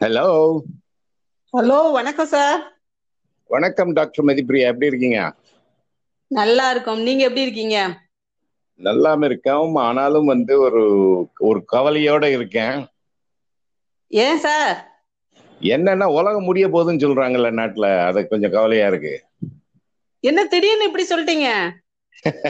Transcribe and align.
Hello 0.00 0.60
hello 1.52 1.92
வணக்கம் 1.92 2.26
sir 2.26 2.78
வணக்கம் 3.46 3.92
doctor 3.92 4.24
Mathipriya. 4.24 4.66
எப்படி 4.66 4.86
இருக்கீங்க? 4.86 5.34
நல்லா 6.28 6.70
இருக்கோம். 6.70 7.00
நீங்க 7.02 7.22
எப்படி 7.22 7.42
இருக்கீங்க? 7.42 8.00
நல்லாம 8.78 9.24
இருக்கேன் 9.24 9.74
ஆனாலும் 9.74 10.24
வந்து 10.24 10.60
ஒரு 10.60 10.82
ஒரு 11.38 11.64
கவலையோட 11.72 12.32
இருக்கேன். 12.32 12.86
ஏன் 14.08 14.38
சார் 14.38 15.00
என்னன்னா 15.60 16.04
உலகம் 16.04 16.44
முடிய 16.44 16.68
போகுதுன்னு 16.68 17.04
சொல்றாங்கல்ல 17.04 17.52
நாட்டுல. 17.60 18.06
அது 18.06 18.28
கொஞ்சம் 18.28 18.50
கவலையா 18.50 18.86
இருக்கு. 18.86 19.24
என்ன 20.20 20.44
திடீர்னு 20.44 20.84
இப்படி 20.84 21.06
சொல்லிட்டீங்க? 21.10 21.70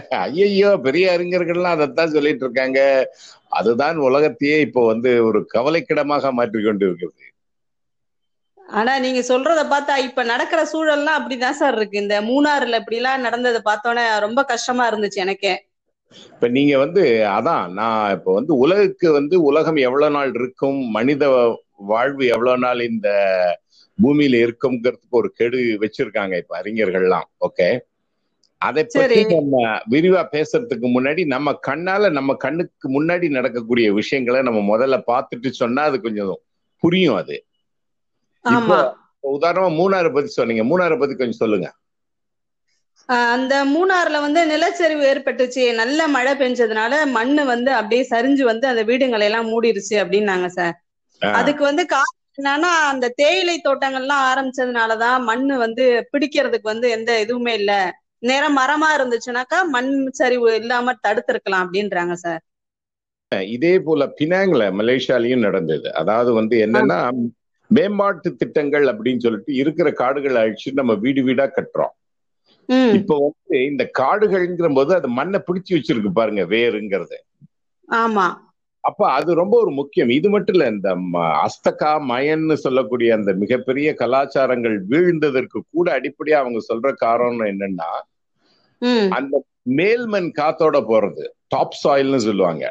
ஐயையோ 0.09 0.77
பெரிய 0.77 1.19
அறிஞர்கள்லாம் 1.19 1.77
அதைத்தான் 1.77 2.11
சொல்லிட்டு 2.11 2.45
இருக்காங்க. 2.45 3.13
அதுதான் 3.49 3.97
உலகத்தையே 3.97 4.61
இப்போ 4.61 4.87
வந்து 4.87 5.25
ஒரு 5.25 5.49
கவலைக்கிடமாக 5.55 6.33
மாற்றி 6.33 6.65
கொண்டு 6.65 6.87
இருக்கிறது. 6.87 7.35
ஆனா 8.69 8.99
நீங்க 8.99 9.21
சொல்றத 9.23 9.61
பார்த்தா 9.71 9.97
இப்ப 10.07 10.23
நடக்கிற 10.25 10.61
சூழல்லாம் 10.73 11.19
அப்படிதான் 11.19 11.51
சார் 11.53 11.77
இருக்கு. 11.77 11.97
இந்த 11.99 12.17
மூணாறுல 12.23 12.81
இப்படி 12.81 12.97
எல்லாம் 12.97 13.21
நடந்ததை 13.21 13.61
பார்த்தோன்னே 13.65 14.21
ரொம்ப 14.21 14.41
கஷ்டமா 14.45 14.89
இருந்துச்சு 14.89 15.15
எனக்கே. 15.17 15.55
இப்ப 16.31 16.49
நீங்க 16.49 16.79
வந்து 16.79 17.03
அதான் 17.37 17.73
நான் 17.73 18.13
இப்ப 18.13 18.35
வந்து 18.35 18.53
உலகுக்கு 18.57 19.13
வந்து 19.13 19.37
உலகம் 19.43 19.79
எவ்வளவு 19.87 20.15
நாள் 20.15 20.33
இருக்கும் 20.35 20.79
மனித 20.91 21.25
வாழ்வு 21.87 22.27
எவ்வளவு 22.27 22.59
நாள் 22.59 22.81
இந்த 22.85 23.09
பூமியில 23.99 24.41
இருக்குங்கிறதுக்கு 24.45 25.11
ஒரு 25.13 25.33
கெடு 25.33 25.59
வச்சிருக்காங்க 25.83 26.37
இப்ப 26.37 26.63
அறிஞர்கள்லாம் 26.63 27.29
ஓகே 27.41 27.69
அதை 28.63 28.83
பற்றி. 28.87 29.21
நம்ம 29.33 29.57
விரிவா 29.91 30.23
பேசுறதுக்கு 30.33 30.87
முன்னாடி 30.93 31.27
நம்ம 31.27 31.59
கண்ணால 31.67 32.11
நம்ம 32.11 32.35
கண்ணுக்கு 32.37 32.89
முன்னாடி 32.91 33.29
நடக்கக்கூடிய 33.29 33.93
விஷயங்களை 33.93 34.41
நம்ம 34.43 34.61
முதல்ல 34.71 34.97
பார்த்துட்டு 35.07 35.49
சொன்னா 35.55 35.83
அது 35.83 36.01
கொஞ்சம் 36.01 36.33
புரியும் 36.83 37.17
அது. 37.17 37.37
ஆமா. 38.47 38.79
உதாரணமா 39.25 39.71
மூணாறு 39.77 40.13
பத்தி 40.13 40.31
சொன்னீங்க. 40.31 40.63
மூணாறை 40.63 40.99
பத்தி 40.99 41.15
கொஞ்சம் 41.15 41.33
சொல்லுங்க. 41.35 41.69
அந்த 43.09 43.55
மூணாறுல 43.67 44.21
வந்து 44.21 44.41
நிலச்சரிவு 44.47 45.05
ஏற்பட்டுச்சு. 45.07 45.75
நல்ல 45.75 46.09
மழை 46.09 46.33
பெஞ்சதுனால 46.35 46.93
மண்ணு 47.09 47.45
வந்து 47.47 47.73
அப்படியே 47.73 48.07
சரிஞ்சு 48.11 48.43
வந்து 48.43 48.67
அந்த 48.69 48.83
வீடுங்களை 48.85 49.23
எல்லாம் 49.23 49.51
மூடிருச்சு 49.53 49.97
அப்படின்னாங்க 50.03 50.47
சார். 50.51 50.75
அதுக்கு 51.23 51.63
வந்து 51.65 51.83
காரணம் 51.87 52.13
என்னன்னா 52.39 52.71
அந்த 52.89 53.13
தேயிலை 53.17 53.61
தோட்டங்கள்லாம் 53.61 54.25
ஆரம்பிச்சதுனாலதான் 54.31 55.21
மண்ணு 55.23 55.59
வந்து 55.59 55.85
பிடிக்கிறதுக்கு 56.13 56.67
வந்து 56.67 56.91
எந்த 56.91 57.25
இதுவுமே 57.27 57.53
இல்ல. 57.53 57.73
நேரம் 58.23 58.59
மரமா 58.59 58.89
இருந்துச்சுனாக்கா 58.97 59.59
மண் 59.69 59.91
சரிவு 60.13 60.51
இல்லாம 60.55 60.95
தடுத்திருக்கலாம் 61.03 61.65
அப்படின்றாங்க 61.65 62.15
சார். 62.19 62.43
இதே 63.51 63.81
போல 63.81 64.03
பினாங்ல 64.19 64.65
மலேசியாலயும் 64.79 65.39
நடந்தது. 65.39 65.89
அதாவது 65.95 66.33
வந்து 66.33 66.57
என்னன்னா 66.67 66.99
மேம்பாட்டு 67.71 68.37
திட்டங்கள் 68.37 68.87
அப்படின்னு 68.87 69.19
சொல்லிட்டு 69.19 69.55
இருக்கிற 69.55 69.91
காடுகளை 69.93 70.43
அழிச்சு 70.43 70.73
நம்ம 70.73 70.95
வீடு 70.95 71.23
வீடா 71.23 71.47
கட்டுறோம். 71.47 71.95
இப்போ 72.99 73.15
வந்து 73.19 73.65
இந்த 73.65 73.91
காடுகள்ங்கிற 73.99 74.75
போது 74.75 74.95
அது 74.95 75.09
மண்ணை 75.09 75.41
பிடிச்சு 75.47 75.73
வச்சிருக்கு 75.77 76.13
பாருங்க 76.13 76.45
வேருங்கிறது. 76.45 77.19
ஆமா. 77.89 78.27
அப்ப 78.85 79.09
அது 79.11 79.35
ரொம்ப 79.35 79.61
ஒரு 79.61 79.71
முக்கியம். 79.71 80.09
இது 80.09 80.29
மட்டும் 80.29 80.55
இல்ல 80.55 80.67
இந்த 80.69 80.91
அஸ்தகா 81.47 81.93
மயன்னு 82.09 82.55
சொல்லக்கூடிய 82.55 83.15
அந்த 83.15 83.33
மிகப்பெரிய 83.35 83.95
கலாச்சாரங்கள் 83.95 84.77
வீழ்ந்ததற்கு 84.89 85.61
கூட 85.71 85.87
அடிப்படையா 85.99 86.39
அவங்க 86.39 86.61
சொல்ற 86.69 86.93
காரணம் 86.95 87.47
என்னன்னா 87.47 87.91
அந்த 89.11 89.37
மேல்மண் 89.71 90.31
காத்தோட 90.37 90.77
போறது 90.89 91.25
டாப் 91.49 91.77
சாயில்னு 91.85 92.17
சொல்லுவாங்க. 92.17 92.65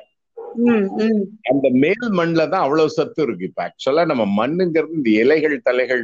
அந்த 1.44 1.70
மேல் 1.84 2.06
மண்ல 2.12 2.50
தான் 2.50 2.62
அவ்வளவு 2.62 2.90
சத்து 2.90 3.24
இருக்கு. 3.24 3.46
இப்ப 3.46 3.62
ஆக்சுவலா 3.66 4.06
நம்ம 4.06 4.26
மண்ணுங்கிறது 4.40 4.94
இந்த 4.94 5.10
இலைகள் 5.10 5.62
தலைகள் 5.62 6.04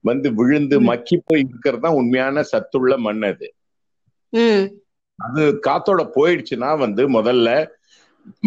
வந்து 0.00 0.34
விழுந்து. 0.34 0.80
மக்கி 0.80 1.20
போய் 1.24 1.44
இருக்கிறது 1.48 1.82
தான் 1.82 1.92
உண்மையான 1.92 2.42
சத்துள்ள 2.42 2.96
மண் 2.98 3.22
அது. 3.22 3.54
அது 5.18 5.60
காத்தோட 5.66 6.02
போயிடுச்சுன்னா 6.16 6.78
வந்து 6.78 7.08
முதல்ல 7.08 7.48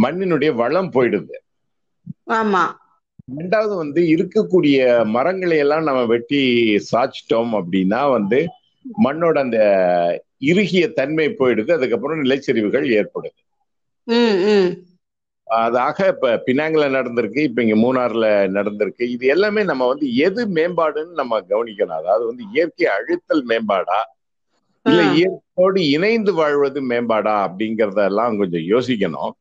மண்ணினுடைய 0.01 0.55
வளம் 0.55 0.91
போயிடுது. 0.91 1.35
ஆமா. 2.31 2.63
ரெண்டாவது 3.37 3.75
வந்து 3.75 4.01
இருக்கக்கூடிய 4.01 5.05
மரங்களை 5.05 5.57
எல்லாம் 5.57 5.83
நம்ம 5.83 6.05
வெட்டி 6.05 6.41
சாய்ச்சிட்டோம் 6.91 7.53
அப்படின்னா 7.59 8.11
வந்து 8.11 8.39
மண்ணோட 9.03 9.37
அந்த 9.37 9.59
இறுகிய 10.39 10.93
தன்மை 10.93 11.29
போயிடுது. 11.29 11.71
அதுக்கப்புறம் 11.71 12.23
நிலச்சரிவுகள் 12.23 12.87
ஏற்படுது. 12.89 13.39
அதாக 15.47 16.07
இப்ப 16.07 16.43
பினாங்கில 16.47 16.85
நடந்திருக்கு 16.93 17.41
இப்ப 17.47 17.61
இங்க 17.61 17.77
மூணாறுல 17.77 18.27
நடந்திருக்கு. 18.57 19.03
இது 19.15 19.25
எல்லாமே 19.27 19.63
நம்ம 19.63 19.87
வந்து 19.87 20.07
எது 20.25 20.41
மேம்பாடுன்னு 20.57 21.13
நம்ம 21.13 21.39
கவனிக்கணும். 21.49 21.99
அதாவது 21.99 22.25
வந்து 22.25 22.43
இயற்கை 22.53 22.87
அழுத்தல் 22.95 23.45
மேம்பாடா? 23.47 23.99
இல்ல. 24.85 25.01
இயற்கையோடு 25.15 25.81
இணைந்து 25.89 26.31
வாழ்வது 26.33 26.81
மேம்பாடா 26.89 27.35
அப்படிங்கறதெல்லாம் 27.45 28.37
கொஞ்சம் 28.37 28.65
யோசிக்கணும். 28.67 29.33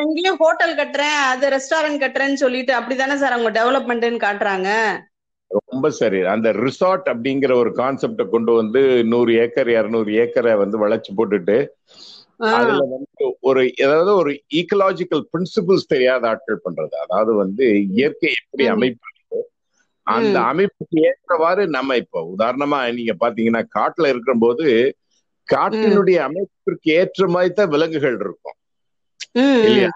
அங்கேயும் 0.00 0.40
ஹோட்டல் 0.40 0.74
கட்டுறேன் 0.78 1.18
அது 1.30 1.46
ரெஸ்டாரண்ட் 1.56 2.02
கட்டுறேன்னு 2.02 2.42
சொல்லிட்டு 2.44 2.72
அப்படிதானே 2.78 3.16
சார் 3.16 3.36
அவங்க 3.36 3.52
டெவலப்மெண்ட்னு 3.58 4.24
காட்டுறாங்க? 4.26 4.68
ரொம்ப 5.50 5.86
சரி. 5.98 6.18
அந்த 6.32 6.48
ரிசார்ட் 6.58 7.06
அப்படிங்கிற 7.12 7.52
ஒரு 7.54 7.70
கான்செப்டை 7.76 8.24
கொண்டு 8.28 8.52
வந்து 8.52 8.80
நூறு 9.04 9.32
ஏக்கர் 9.42 9.70
இருநூறு 9.74 10.10
ஏக்கரை 10.22 10.54
வந்து 10.56 10.76
வளைச்சு 10.78 11.12
போட்டுட்டு 11.18 11.56
அதுல 12.54 12.82
வந்து 12.92 13.06
ஒரு 13.40 13.62
ஏதாவது 13.76 14.10
ஒரு 14.14 14.30
ஈக்கலாஜிக்கல் 14.52 15.24
பிரின்சிபிள்ஸ் 15.30 15.86
தெரியாத 15.86 16.22
ஆட்கள் 16.28 16.64
பண்றது. 16.64 16.94
அதாவது 17.04 17.32
வந்து 17.34 17.64
இயற்கை 17.92 18.30
எப்படி. 18.34 18.64
அமைப்பு 18.68 19.06
அந்த. 20.06 20.36
அமைப்புக்கு 20.50 20.98
ஏற்றவாறு 21.08 21.62
நம்ம 21.68 21.96
இப்போ 21.96 22.20
உதாரணமா 22.34 22.78
நீங்க 22.92 23.14
பாத்தீங்கன்னா 23.20 23.62
காட்டுல 23.76 24.08
இருக்கிற 24.08 24.34
போது 24.40 24.66
காட்டினுடைய 25.48 26.18
அமைப்பிற்கு 26.26 26.88
ஏற்ற 26.94 27.28
மாதிரி 27.28 27.52
தான் 27.52 27.70
விலங்குகள் 27.70 28.16
இருக்கும். 28.20 28.56
இல்லையா? 29.62 29.90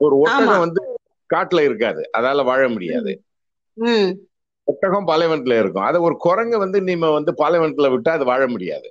ஒரு. 0.00 0.14
ஒட்டகம் 0.26 0.62
வந்து 0.64 0.82
காட்டுல 1.30 1.60
இருக்காது. 1.64 2.02
அதால 2.18 2.44
வாழ 2.44 2.62
முடியாது. 2.68 3.12
ஒட்டகம் 4.68 5.08
பாலைவனத்துல 5.08 5.58
இருக்கும். 5.58 5.86
அது 5.86 5.98
ஒரு 6.02 6.16
குரங்கு 6.18 6.56
வந்து 6.58 6.78
நீங்க 6.82 7.10
வந்து 7.10 7.32
பாலைவனத்துல 7.38 7.90
விட்டா 7.94 8.12
அது 8.12 8.24
வாழ 8.24 8.42
முடியாது. 8.48 8.88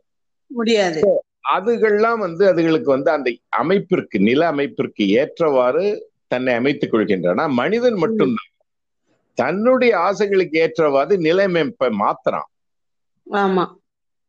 முடியாது. 0.52 1.02
அதுகள்லாம் 1.46 2.18
வந்து 2.18 2.44
அதுகளுக்கு 2.52 2.90
வந்து 2.94 3.12
அந்த 3.12 3.30
அமைப்பிற்கு 3.62 4.18
நில 4.20 4.42
அமைப்பிற்கு 4.48 5.04
ஏற்றவாறு 5.20 5.86
தன்னை 6.28 6.54
அமைத்துக் 6.54 6.94
கொள்கின்றன. 6.94 7.48
மனிதன் 7.60 7.98
மட்டும்தான் 8.04 8.52
தன்னுடைய 9.38 9.94
ஆசைகளுக்கு 10.08 10.58
ஏற்றவாறு 10.58 11.14
நிலையமைப்பை 11.20 11.90
மாத்துறான். 12.02 12.50
ஆமா. 13.28 13.66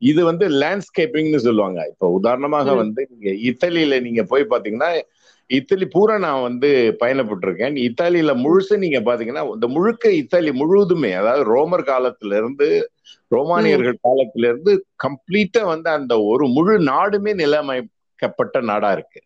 இது 0.03 0.25
வந்து 0.25 0.47
லேண்ட்ஸ்கேப்பிங்னு 0.63 1.41
சொல்லுவாங்க. 1.47 1.81
இப்போ 1.93 2.07
உதாரணமாக. 2.19 2.75
வந்து 2.83 3.03
நீங்க 3.13 3.31
இத்தாலியில 3.51 4.01
நீங்க 4.03 4.23
போய் 4.25 4.51
பாத்தீங்கன்னா 4.53 4.91
இத்தாலி 5.51 5.87
பூரா 5.87 6.15
நான் 6.19 6.43
வந்து 6.43 6.69
பயணப்பட்டிருக்கேன். 7.03 7.75
இத்தாலியில 7.89 8.33
முழுசு 8.45 8.77
நீங்க 8.85 9.01
பாத்தீங்கன்னா 9.01 9.45
இந்த 9.55 9.69
முழுக்க 9.69 10.11
இத்தாலி 10.23 10.53
முழுவதுமே 10.53 11.13
அதாவது 11.15 11.45
ரோமர் 11.55 11.89
காலத்துல 11.91 12.37
இருந்து 12.37 12.69
ரோமானியர்கள் 13.29 13.99
காலத்துல 14.03 14.35
இருந்து 14.35 14.87
கம்ப்ளீட்டா 15.03 15.65
வந்து 15.65 15.91
அந்த 15.91 16.23
ஒரு 16.23 16.49
முழு 16.49 16.79
நாடுமே 16.79 17.35
நிலமைக்கப்பட்ட 17.35 18.61
நாடா 18.61 18.93
இருக்கு. 18.93 19.21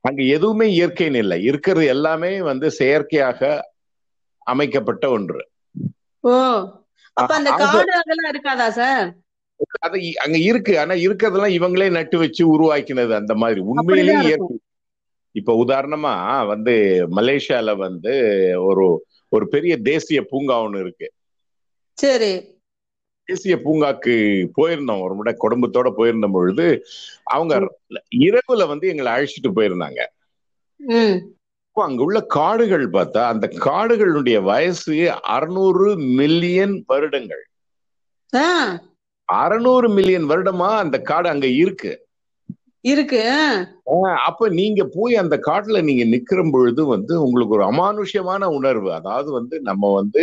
அங்க 0.00 0.22
எதுவுமே 0.22 0.78
இயற்கைன்னு 0.78 1.14
இல்லை 1.14 1.42
இருக்கிறது 1.42 1.86
எல்லாமே 1.86 2.42
வந்து 2.42 2.70
செயற்கையாக 2.70 3.72
அமைக்கப்பட்ட 4.38 5.10
ஒன்று. 5.10 5.48
அது- 9.80 10.12
அங்க 10.12 10.38
இருக்கு. 10.38 10.80
ஆனா 10.80 10.94
இருக்கிறதெல்லாம் 10.94 11.52
இவங்களே 11.52 11.90
நட்டு 11.90 12.18
வச்சு 12.18 12.46
உருவாக்கினது 12.46 13.14
அந்த 13.14 13.34
மாதிரி. 13.34 13.60
உண்மையிலேயே 13.60 14.18
இயற்கை. 14.26 14.60
இப்ப 15.30 15.64
உதாரணமா 15.66 16.46
வந்து 16.46 17.06
மலேசியால 17.10 17.76
வந்து 17.76 18.12
ஒரு 18.64 19.06
ஒரு 19.28 19.48
பெரிய 19.48 19.76
தேசிய 19.76 20.22
பூங்கா 20.22 20.62
ஒண்ணு 20.62 20.80
இருக்கு. 20.80 21.12
சரி. 21.98 22.32
தேசிய 23.28 23.54
பூங்காக்கு 23.62 24.14
போயிருந்தோம். 24.56 25.02
ஒரு 25.02 25.14
முறை 25.14 25.32
குடும்பத்தோட 25.34 25.88
போயிருந்த 25.90 26.28
பொழுது 26.32 26.66
அவங்க 27.26 27.52
இரவுல 28.18 28.66
வந்து 28.66 28.86
எங்களை 28.88 29.10
அழைச்சிட்டு 29.12 29.48
போயிருந்தாங்க. 29.54 30.00
அங்க 31.76 32.02
உள்ள 32.02 32.20
காடுகள் 32.26 32.86
பார்த்தா 32.90 33.20
அந்த 33.24 33.46
காடுகளுடைய 33.58 34.38
வயசு 34.42 34.94
அறுநூறு 35.34 35.88
மில்லியன் 35.96 36.74
வருடங்கள். 36.86 37.44
அறுநூறு 39.28 39.88
மில்லியன் 39.88 40.26
வருடமா 40.30 40.68
அந்த 40.76 40.96
காடு 41.00 41.28
அங்க 41.28 41.46
இருக்கு. 41.62 41.92
இருக்கு 42.84 43.22
அப்ப 44.26 44.48
நீங்க 44.48 44.82
போய் 44.92 45.14
அந்த 45.16 45.36
காட்டுல 45.46 45.82
நீங்க 45.82 46.04
நிக்கிற 46.04 46.40
பொழுது 46.52 46.82
வந்து 46.86 47.14
உங்களுக்கு 47.22 47.54
ஒரு 47.54 47.64
அமானுஷ்யமான 47.70 48.44
உணர்வு. 48.58 48.88
அதாவது 48.92 49.30
வந்து 49.32 49.56
நம்ம 49.60 49.94
வந்து 49.94 50.22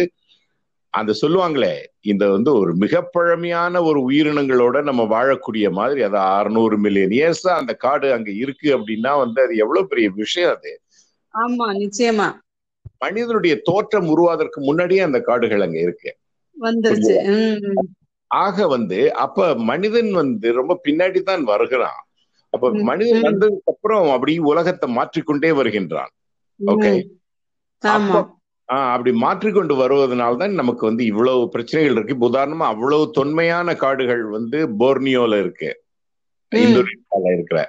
அந்த 0.96 1.12
சொல்லுவாங்களே 1.22 1.74
இந்த 2.02 2.30
வந்து 2.30 2.52
ஒரு 2.54 2.74
மிக 2.74 3.02
பழமையான 3.08 3.82
ஒரு 3.82 4.00
உயிரினங்களோட 4.10 4.84
நம்ம 4.84 5.04
வாழக்கூடிய 5.06 5.72
மாதிரி 5.72 6.02
அது 6.04 6.18
அறுநூறு 6.32 6.78
மில்லியன் 6.78 7.10
இயர்ஸா 7.10 7.54
அந்த 7.56 7.74
காடு 7.76 8.14
அங்க 8.14 8.32
இருக்கு 8.32 8.78
அப்படின்னா 8.78 9.18
வந்து 9.18 9.42
அது 9.42 9.56
எவ்வளவு 9.56 9.88
பெரிய 9.88 10.10
விஷயம் 10.16 10.54
அது? 10.56 10.74
ஆமா 11.34 11.68
நிச்சயமா. 11.80 12.28
மனிதனுடைய 13.02 13.62
தோற்றம் 13.62 14.08
உருவாதற்கு 14.10 14.62
முன்னாடியே 14.62 15.00
அந்த 15.00 15.22
காடுகள் 15.22 15.62
அங்க 15.62 15.80
இருக்கு. 15.80 16.12
வந்துருச்சு. 16.58 17.16
ஆக 18.32 18.68
வந்து 18.68 19.00
அப்ப 19.16 19.56
மனிதன் 19.64 20.12
வந்து 20.12 20.52
ரொம்ப 20.52 20.80
பின்னாடி 20.88 21.24
தான் 21.24 21.44
வருகிறான். 21.44 22.00
அப்ப 22.54 22.70
மனிதன். 22.84 23.24
வந்ததுக்கு 23.24 23.72
அப்புறம் 23.74 24.10
அப்படி 24.10 24.38
உலகத்தை 24.52 24.90
மாற்றிக்கொண்டே 24.90 25.52
வருகின்றான். 25.52 26.12
ஓகே? 26.60 26.94
ஆஹ் 28.70 28.92
அப்படி 28.92 29.12
மாற்றிக்கொண்டு 29.16 29.74
வருவதனால 29.76 30.38
தான் 30.38 30.54
நமக்கு 30.54 30.86
வந்து 30.86 31.06
இவ்வளவு 31.06 31.50
பிரச்சனைகள் 31.50 31.92
இருக்கு. 31.92 32.14
இப்ப 32.14 32.30
உதாரணமா 32.30 32.66
அவ்வளவு 32.66 33.12
தொன்மையான 33.12 33.76
காடுகள் 33.76 34.24
வந்து 34.30 34.60
போர்னியோல 34.80 35.40
இருக்கு. 35.40 35.70
இந்தோனேஷியால 36.52 37.34
இருக்கிற. 37.34 37.60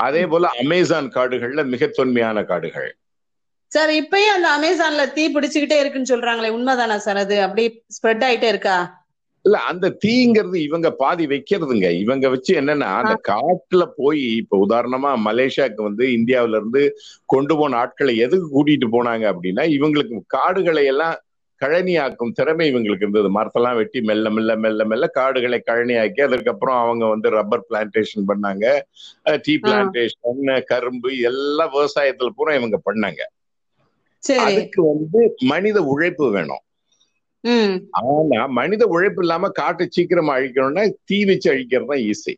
அதே 0.00 0.26
போல 0.26 0.48
அமேசான் 0.60 1.08
காடுகள்ல 1.14 1.64
மிக 1.66 1.86
தொன்மையான 1.98 2.44
காடுகள். 2.44 2.90
சார் 3.72 3.90
இப்பயும் 3.92 4.34
அந்த 4.34 4.48
அமேசான்ல 4.50 5.12
தீ 5.12 5.28
பிடிச்சுக்கிட்டே 5.28 5.78
இருக்குன்னு 5.78 6.10
சொல்றாங்களே 6.12 6.48
உண்மைதானா 6.50 6.96
சார் 6.98 7.16
அது? 7.16 7.42
அப்படி 7.42 7.64
ஸ்ப்ரெட் 7.96 8.24
ஆயிட்டே 8.24 8.48
இருக்கா? 8.48 8.76
இல்ல 9.44 9.56
அந்த 9.70 9.86
தீங்கிறது 10.02 10.58
இவங்க 10.66 10.88
பாதி 11.00 11.24
வைக்கிறதுங்க. 11.26 11.86
இவங்க 12.02 12.26
வச்சு 12.34 12.52
என்னன்னா 12.60 12.88
அந்த 12.98 13.14
காட்டுல 13.28 13.84
போய் 13.96 14.22
இப்ப 14.40 14.58
உதாரணமா 14.64 15.10
மலேசியாவுக்கு 15.24 15.82
வந்து 15.82 16.04
இந்தியாவில 16.18 16.58
இருந்து 16.60 16.82
கொண்டு 17.28 17.54
போன 17.56 17.78
ஆட்களை 17.82 18.14
எதுக்கு 18.26 18.48
கூட்டிட்டு 18.50 18.88
போனாங்க 18.94 19.26
அப்படின்னா 19.32 19.64
இவங்களுக்கு 19.76 20.18
காடுகளை 20.36 20.84
எல்லாம் 20.86 21.16
கழனியாக்கும் 21.60 22.34
திறமை 22.38 22.64
இவங்களுக்கு 22.70 23.04
இருந்தது. 23.06 23.28
மரத்தெல்லாம் 23.36 23.76
வெட்டி 23.78 23.98
மெல்ல 24.08 24.30
மெல்ல 24.30 24.52
மெல்ல 24.62 24.84
மெல்ல 24.84 25.06
காடுகளை 25.14 25.58
கழனியாக்கி 25.62 26.20
அதுக்கப்புறம் 26.26 26.78
அவங்க 26.80 27.04
வந்து 27.12 27.28
ரப்பர் 27.36 27.66
பிளான்டேஷன் 27.68 28.28
பண்ணாங்க. 28.30 28.64
டீ 29.44 29.54
பிளான்டேஷன் 29.62 30.42
கரும்பு 30.72 31.10
எல்லா 31.30 31.66
விவசாயத்துல 31.72 32.30
பூரா 32.32 32.54
இவங்க 32.54 32.78
பண்ணாங்க. 32.84 33.20
அதுக்கு 34.44 34.80
வந்து 34.90 35.20
மனித 35.50 35.78
உழைப்பு 35.92 36.26
வேணும். 36.34 36.64
ஆனா 37.98 38.46
மனித 38.52 38.86
உழைப்பு 38.86 39.22
இல்லாம 39.22 39.48
காட்டை 39.52 39.86
சீக்கிரமா 39.90 40.34
அழிக்கணும்னா 40.38 40.84
தீ 41.04 41.18
வச்சு 41.24 41.48
அழிக்கிறது 41.52 41.86
தான் 41.86 42.04
ஈஸி 42.08 42.34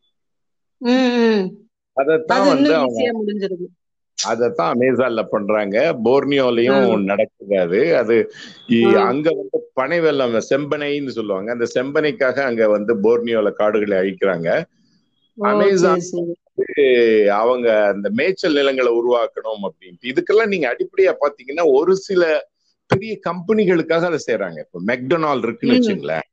அதைத்தான் 1.96 2.40
அது 2.40 2.50
வந்து 2.52 2.72
அவங்க 2.76 3.02
அதைத்தான் 4.18 4.72
அமேசான்ல 4.74 5.22
பண்றாங்க. 5.26 5.76
போர்னியோலயும் 6.04 6.78
நடக்குது. 7.04 7.56
அது 7.58 7.80
அது. 7.96 8.16
அங்க 9.08 9.28
வந்து 9.32 9.58
பனை 9.72 10.00
வெள்ளம் 10.00 10.36
செம்பனைன்னு 10.50 11.16
சொல்லுவாங்க. 11.18 11.50
அந்த 11.50 11.66
செம்பனைக்காக 11.74 12.38
அங்க 12.44 12.68
வந்து 12.68 12.94
போர்னியோல 13.04 13.50
காடுகளை 13.52 13.96
அழிக்கிறாங்க. 13.98 14.48
அமேசான். 15.38 16.02
அவங்க 17.38 17.68
அந்த 17.86 18.08
மேய்ச்சல் 18.10 18.52
நிலங்களை 18.52 18.92
உருவாக்கணும் 18.92 19.64
அப்படின்ட்டு. 19.68 20.10
இதுக்கெல்லாம் 20.12 20.46
நீங்க 20.46 20.66
அடிப்படையா 20.72 21.14
பாத்தீங்கன்னா 21.24 21.64
ஒரு 21.72 21.94
சில 21.98 22.22
பெரிய 22.86 23.18
கம்பெனிகளுக்காக 23.30 24.04
அதை 24.04 24.18
செய்யறாங்க 24.26 24.58
இப்ப 24.58 24.80
மெக்டொனால் 24.86 25.38
இருக்குன்னு. 25.38 25.74
வச்சுங்களேன். 25.74 26.28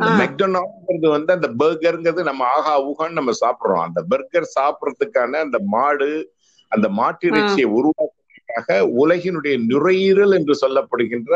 ஆ. 0.00 0.18
மெக்டொனால்ங்கிறது 0.18 1.08
வந்து 1.08 1.32
அந்த 1.32 1.48
பர்கருங்கிறது 1.58 2.22
நம்ம 2.22 2.44
ஆகா 2.44 2.88
ஊகான்னு 2.88 3.12
நம்ம 3.12 3.32
சாப்பிடுறோம். 3.40 3.82
அந்த 3.82 4.02
பர்கர் 4.02 4.48
சாப்பிடறதுக்கான 4.60 5.32
அந்த 5.40 5.58
மாடு 5.58 6.32
அந்த 6.68 6.88
மாட்டு 6.88 7.28
இறைச்சியை 7.28 7.64
உருவாக்குவதற்காக 7.70 8.78
உலகினுடைய 8.96 9.64
நுரையீரல் 9.66 10.32
என்று 10.32 10.54
சொல்லப்படுகின்ற 10.60 11.32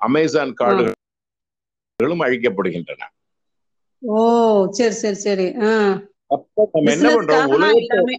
அமேசான் 0.00 0.54
காடுகளும் 0.54 2.20
அழிக்கப்படுகின்றன. 2.20 3.02
ஓ 3.98 4.68
சரி 4.70 4.94
சரி 4.94 5.14
சரி. 5.14 5.52
அப்ப 6.26 6.68
நம்ம 6.72 6.90
என்ன 6.90 7.08
பண்றோம்? 7.14 7.46
உலகத்தை 7.46 8.16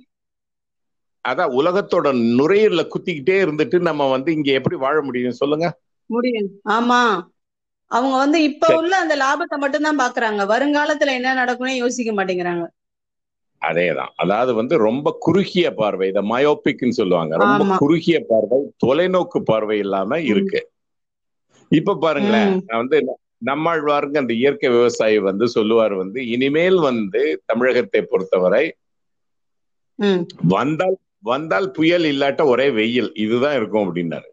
அதான் 1.26 1.54
உலகத்தோட 1.58 2.08
நுரையீரல 2.38 2.82
குத்திக்கிட்டே 2.88 3.36
இருந்துட்டு 3.44 3.78
நம்ம 3.82 4.10
வந்து 4.10 4.30
இங்க 4.34 4.50
எப்படி 4.52 4.76
வாழ 4.78 4.96
முடியும் 5.02 5.40
சொல்லுங்க. 5.42 5.68
முடியும். 6.10 6.50
ஆமா. 6.72 7.02
அவங்க 7.92 8.16
வந்து 8.18 8.38
இப்ப. 8.44 8.68
உள்ள 8.78 8.94
அந்த 8.98 9.16
லாபத்தை 9.18 9.58
மட்டும் 9.58 9.86
தான் 9.88 10.00
பாக்குறாங்க. 10.00 10.42
வருங்காலத்துல 10.50 11.14
என்ன 11.14 11.34
நடக்கும்னு 11.34 11.76
யோசிக்க 11.78 12.12
மாட்டேங்கிறாங்க. 12.14 12.64
அதேதான். 13.62 14.12
அதாவது 14.16 14.52
வந்து 14.54 14.76
ரொம்ப 14.86 15.08
குறுகிய 15.20 15.68
பார்வை 15.74 16.08
இத 16.10 16.22
மயோபிக்னு 16.32 16.98
சொல்லுவாங்க. 16.98 17.34
ரொம்ப. 17.44 17.76
குறுகிய 17.82 18.18
பார்வை 18.26 18.58
தொலைநோக்கு 18.84 19.40
பார்வை 19.44 19.78
இல்லாம 19.80 20.20
இருக்கு. 20.32 20.62
இப்ப 21.72 21.98
பாருங்களேன் 21.98 22.50
வந்து 22.76 22.98
நம்மாழ்வாருங்க 23.48 24.18
அந்த 24.20 24.34
இயற்கை 24.36 24.70
விவசாயி 24.70 25.18
வந்து 25.24 25.46
சொல்லுவார் 25.56 25.96
வந்து 25.96 26.20
இனிமேல் 26.34 26.80
வந்து 26.90 27.22
தமிழகத்தை 27.46 28.02
பொறுத்தவரை 28.06 28.66
வந்தால் 30.54 30.96
வந்தால் 31.30 31.68
புயல் 31.72 32.04
இல்லாட்ட 32.04 32.44
ஒரே 32.46 32.68
வெயில் 32.78 33.10
இதுதான் 33.26 33.56
இருக்கும் 33.56 33.86
அப்படின்னாரு. 33.88 34.30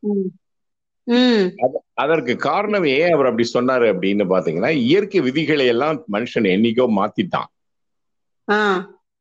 அதற்கு 2.02 2.32
காரணம் 2.36 2.84
ஏன் 2.84 3.12
அவர் 3.12 3.28
அப்படி 3.30 3.46
சொன்னாரு 3.54 3.86
அப்படின்னு 3.92 4.24
பாத்தீங்கன்னா 4.32 4.70
இயற்கை 4.86 5.20
விதிகளை 5.20 5.66
எல்லாம் 5.66 5.96
மனுஷன் 6.12 6.46
என்னைக்கோ 6.54 6.86
மாத்திட்டான். 6.98 7.50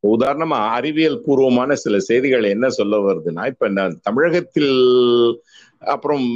உதாரணமா 0.03 0.59
அறிவியல் 0.77 1.21
பூர்வமான 1.25 1.75
சில 1.75 1.95
செய்திகள் 1.99 2.45
என்ன 2.53 2.69
சொல்ல 2.69 2.99
வருதுன்னா 3.07 3.45
இப்ப 3.45 3.69
தமிழகத்தில் 4.01 4.73
அப்புறம் 5.93 6.27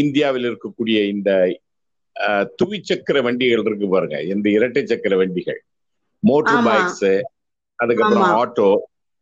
இந்தியாவில் 0.00 0.46
இருக்கக்கூடிய 0.50 0.98
இந்த 1.14 1.30
துவிச்சக்கர 2.60 3.22
வண்டிகள் 3.22 3.64
இருக்கு 3.64 3.88
பாருங்க 3.88 4.18
இந்த 4.34 4.46
இரட்டை 4.50 4.82
சக்கர 4.86 5.16
வண்டிகள். 5.16 5.60
மோட்டர். 6.22 6.62
பைக்ஸ் 6.68 7.10
அதுக்கப்புறம். 7.78 8.30
ஆட்டோ 8.42 8.68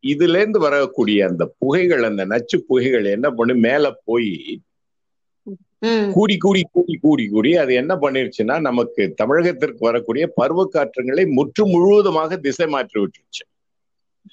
இதுல 0.05 0.41
இருந்து 0.41 0.61
வரக்கூடிய 0.65 1.27
அந்த 1.29 1.45
புகைகள் 1.61 2.05
அந்த 2.09 2.23
நச்சு 2.33 2.56
புகைகள் 2.69 3.15
என்ன 3.17 3.29
பண்ணு 3.31 3.55
மேல 3.67 3.91
போய். 4.09 4.33
கூடி 6.15 6.35
கூடி 6.39 6.61
கூடி 6.75 6.95
கூடி 7.03 7.25
கூடி 7.29 7.51
அது 7.62 7.73
என்ன 7.75 7.93
பண்ணிருச்சுன்னா 8.03 8.55
நமக்கு 8.67 9.03
தமிழகத்திற்கு 9.19 9.83
வரக்கூடிய 9.89 10.25
பருவ 10.39 10.65
காற்றுங்களை 10.75 11.25
முற்று 11.39 11.65
முழுவதுமாக 11.73 12.39
திசை 12.47 12.67
மாற்றி 12.75 12.97
விட்டுருச்சு. 13.01 13.45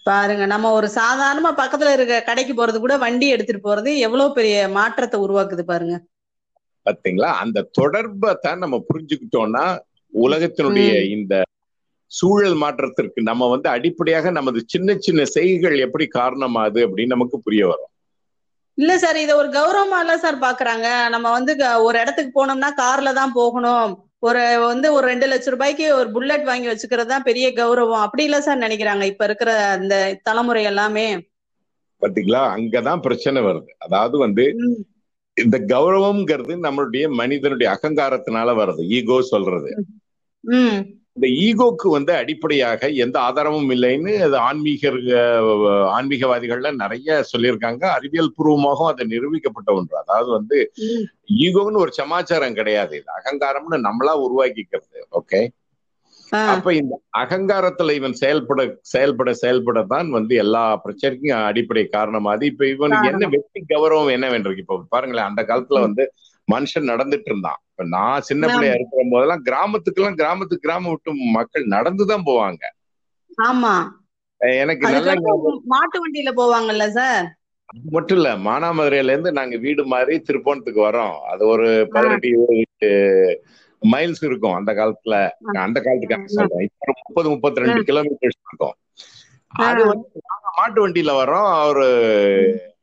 பாருங்க 0.08 0.44
நம்ம 0.46 0.72
ஒரு 0.72 0.88
சாதாரணமா 1.00 1.52
பக்கத்துல 1.54 1.94
இருக்க 1.96 2.18
கடைக்கு 2.22 2.54
போறது 2.54 2.78
கூட 2.80 2.96
வண்டி 2.98 3.28
எடுத்துட்டு 3.30 3.64
போறது 3.66 3.92
எவ்வளவு 4.06 4.36
பெரிய 4.38 4.56
மாற்றத்தை 4.78 5.18
உருவாக்குது 5.26 5.66
பாருங்க. 5.72 5.96
பாத்தீங்களா? 6.86 7.32
அந்த 7.44 7.68
தொடர்பை 7.80 8.32
தான் 8.46 8.62
நம்ம 8.64 8.78
புரிஞ்சுக்கிட்டோம்னா 8.90 9.66
உலகத்தினுடைய 10.14 10.92
இந்த 11.18 11.34
சூழல் 12.12 12.56
மாற்றத்திற்கு 12.56 13.22
நம்ம 13.22 13.48
வந்து 13.50 13.70
அடிப்படையாக 13.70 14.32
நமது 14.32 14.60
சின்ன 14.66 14.96
சின்ன 15.00 15.26
செய்கைகள் 15.26 15.78
எப்படி 15.80 16.08
காரணமாகுது 16.14 16.80
அப்படின்னு 16.86 17.16
நமக்கு 17.16 17.38
புரிய 17.40 17.68
வரும். 17.68 17.92
இல்ல 18.78 18.98
சார் 18.98 19.18
இத 19.18 19.32
ஒரு 19.36 19.50
கௌரவமா 19.50 19.98
இல்ல 20.00 20.18
சார் 20.18 20.38
பாக்குறாங்க. 20.40 20.88
நம்ம 21.10 21.32
வந்து 21.32 21.54
ஒரு 21.84 21.98
இடத்துக்கு 22.00 22.32
போனோம்னா 22.38 22.70
கார்ல 22.84 23.14
தான் 23.14 23.32
போகணும். 23.32 23.92
ஒரு 24.20 24.42
வந்து 24.60 24.88
ஒரு 24.94 25.06
ரெண்டு 25.08 25.28
லட்சம் 25.28 25.54
ரூபாய்க்கு 25.54 25.86
ஒரு 25.96 26.10
புல்லட் 26.12 26.44
வாங்கி 26.44 26.68
வச்சுக்கிறது 26.70 27.06
தான் 27.06 27.28
பெரிய 27.30 27.48
கௌரவம். 27.52 28.06
அப்படி 28.06 28.24
இல்ல 28.24 28.42
சார் 28.42 28.64
நினைக்கிறாங்க. 28.66 29.04
இப்ப 29.04 29.24
இருக்கிற 29.26 29.52
அந்த 29.78 29.96
தலைமுறை 30.24 30.64
எல்லாமே. 30.64 31.06
பாத்தீங்களா? 32.02 32.42
அங்கதான் 32.56 33.02
பிரச்சனை 33.02 33.42
வருது. 33.42 33.72
அதாவது 33.78 34.18
வந்து 34.18 34.46
இந்த 35.38 35.58
கௌரவம்ங்கிறது 35.74 36.54
நம்மளுடைய 36.66 37.06
மனிதனுடைய 37.12 37.68
அகங்காரத்தினால 37.76 38.56
வருது. 38.56 38.84
ஈகோ 38.98 39.18
சொல்றது. 39.22 39.72
இந்த 41.18 41.28
ஈகோக்கு 41.42 41.88
வந்து 41.90 42.12
அடிப்படையாக 42.16 42.90
எந்த 43.04 43.18
ஆதாரமும் 43.20 43.72
இல்லைன்னு 43.72 44.12
அது 44.22 44.38
ஆன்மீக 44.42 44.92
ஆன்மீகவாதிகள்ல 45.98 46.70
நிறைய 46.74 47.18
சொல்லியிருக்காங்க. 47.32 47.84
அறிவியல் 47.98 48.36
பூர்வமாகவும் 48.38 48.92
அது 48.92 49.06
நிரூபிக்கப்பட்ட 49.06 49.72
ஒன்று. 49.74 49.96
அதாவது 49.98 50.30
வந்து. 50.32 50.60
ஈகோன்னு 51.40 51.84
ஒரு 51.84 51.92
சமாச்சாரம் 51.92 52.56
கிடையாது. 52.56 52.94
இது 53.00 53.12
அகங்காரம்னு 53.20 53.80
நம்மளா 53.88 54.14
உருவாக்கிக்கிறது. 54.26 54.88
ஓகே? 55.12 55.42
அப்ப 56.50 56.74
இந்த 56.74 56.94
அகங்காரத்துல 57.20 57.94
இவன் 57.94 58.14
செயல்பட 58.14 58.62
செயல்பட 58.92 59.30
செயல்பட 59.36 59.80
தான் 59.86 60.10
வந்து 60.10 60.34
எல்லா 60.44 60.62
பிரச்சனைக்கும் 60.86 61.48
அடிப்படை 61.50 61.84
காரணமாது 61.90 62.44
இப்ப 62.46 62.66
இவனுக்கு 62.68 63.10
என்ன 63.12 63.28
வெற்றி 63.34 63.62
கௌரவம் 63.66 64.12
என்ன 64.12 64.28
வேண்டிருக்கு 64.30 64.64
இப்ப 64.66 64.78
பாருங்களேன் 64.90 65.30
அந்த 65.30 65.44
காலத்துல 65.50 65.82
வந்து 65.82 66.04
மனுஷன் 66.48 66.90
நடந்துட்டு 66.92 67.30
இருந்தான் 67.30 67.60
இப்ப 67.68 67.84
நான் 67.88 68.22
சின்ன. 68.22 68.44
பிள்ளையா 68.48 68.74
இருக்கிற 68.74 69.04
போதெல்லாம் 69.12 69.44
கிராமத்துக்கெல்லாம் 69.46 70.20
கிராமத்துக்கு 70.22 70.66
கிராமம் 70.68 70.92
விட்டு 70.92 71.12
மக்கள் 71.32 71.66
நடந்துதான் 71.68 72.28
போவாங்க. 72.30 72.64
ஆமா. 73.42 73.74
எனக்கு 74.62 74.86
நல்லா 74.88 75.14
மாட்டு 75.74 75.98
வண்டியில 76.02 76.32
போவாங்கல்ல 76.36 76.88
சார்? 76.92 77.26
அது 77.70 77.90
மட்டும் 77.90 78.18
இல்ல 78.18 78.30
மானாமதுரையில 78.40 79.14
இருந்து 79.14 79.32
நாங்க 79.32 79.58
வீடு 79.58 79.84
மாதிரி 79.86 80.16
திருப்போணத்துக்கு 80.20 80.82
வரோம். 80.82 81.16
அது 81.24 81.44
ஒரு 81.48 81.68
பதினெட்டு 81.92 82.28
இருபது 82.28 82.90
மைல்ஸ் 83.82 84.24
இருக்கும் 84.24 84.54
அந்த 84.54 84.72
காலத்துல. 84.74 85.16
அந்த 85.64 85.78
காலத்துக்காக 85.82 86.28
சொல்றேன். 86.36 86.66
இப்ப 86.68 86.94
முப்பது 87.00 87.30
முப்பத்தி 87.30 87.64
ரெண்டு 87.64 87.82
கிலோமீட்டர்ஸ் 87.82 88.42
இருக்கும். 88.46 88.76
அது 89.54 89.82
வந்து 89.86 90.08
மாட்டு 90.58 90.80
வண்டியில 90.82 91.12
வரோம். 91.18 91.50
அவரு 91.62 91.88
அவ 91.88 92.81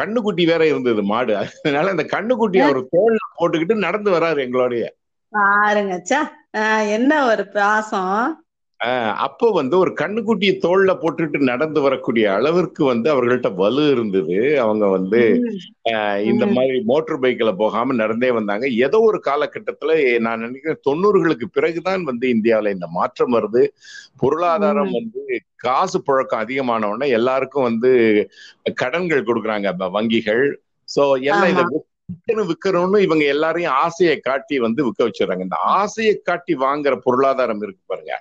கண்ணுக்குட்டி 0.00 0.46
வேற 0.46 0.66
இருந்தது 0.66 1.02
மாடு. 1.02 1.36
அதனால 1.36 1.90
அந்த 1.90 2.02
கண்ணுக்குட்டி 2.02 2.58
அவர் 2.58 2.84
தோல்ல 2.84 3.16
போட்டுக்கிட்டு 3.38 3.74
நடந்து 3.74 4.10
வராரு 4.10 4.40
எங்களோடய. 4.46 4.88
பாருங்க 5.28 6.02
என்ன 6.90 7.26
ஒரு 7.26 7.48
பாசம். 7.48 8.41
அப்போ 9.16 9.46
வந்து 9.50 9.74
ஒரு 9.78 9.90
கண்ணுக்குட்டியை 9.98 10.54
தோல்ல 10.62 10.92
போட்டுட்டு 11.02 11.38
நடந்து 11.50 11.80
வரக்கூடிய 11.80 12.24
அளவிற்கு 12.32 12.82
வந்து 12.84 13.08
அவர்கள்ட்ட 13.12 13.48
வலு 13.54 13.84
இருந்தது. 13.90 14.36
அவங்க 14.60 14.86
வந்து 14.88 15.20
இந்த 16.24 16.44
மாதிரி 16.46 16.78
மோட்டார் 16.84 17.20
பைக்ல 17.20 17.50
போகாம 17.56 17.94
நடந்தே 17.94 18.30
வந்தாங்க. 18.30 18.66
ஏதோ 18.78 19.00
ஒரு 19.00 19.20
காலகட்டத்துல 19.24 19.92
நான் 20.20 20.40
நினைக்கிறேன் 20.40 20.82
தொண்ணூறுகளுக்கு 20.88 21.48
பிறகுதான் 21.52 22.02
வந்து 22.02 22.28
இந்தியாவில 22.34 22.74
இந்த 22.74 22.88
மாற்றம் 22.90 23.34
வருது. 23.34 23.62
பொருளாதாரம். 24.18 24.92
வந்து 24.92 25.22
காசு 25.64 25.98
புழக்கம் 26.06 26.44
அதிகமான 26.44 26.88
உடனே 26.88 27.08
எல்லாருக்கும் 27.10 27.68
வந்து 27.70 27.90
கடன்கள் 28.74 29.26
கொடுக்குறாங்க 29.26 29.68
வங்கிகள். 29.96 30.44
சோ 30.88 31.02
எல்லாம் 31.24 31.50
இதை 31.52 31.64
விற்கணும் 32.08 32.48
விற்கணும்னு 32.48 32.98
இவங்க 32.98 33.24
எல்லாரையும் 33.24 33.76
ஆசையை 33.82 34.16
காட்டி 34.20 34.56
வந்து 34.58 34.80
விற்க 34.84 35.02
வச்சிடுறாங்க. 35.04 35.40
இந்த 35.40 35.58
ஆசையை 35.76 36.14
காட்டி 36.22 36.54
வாங்குற 36.56 36.94
பொருளாதாரம் 37.04 37.62
இருக்கு 37.62 37.82
பாருங்க. 37.86 38.14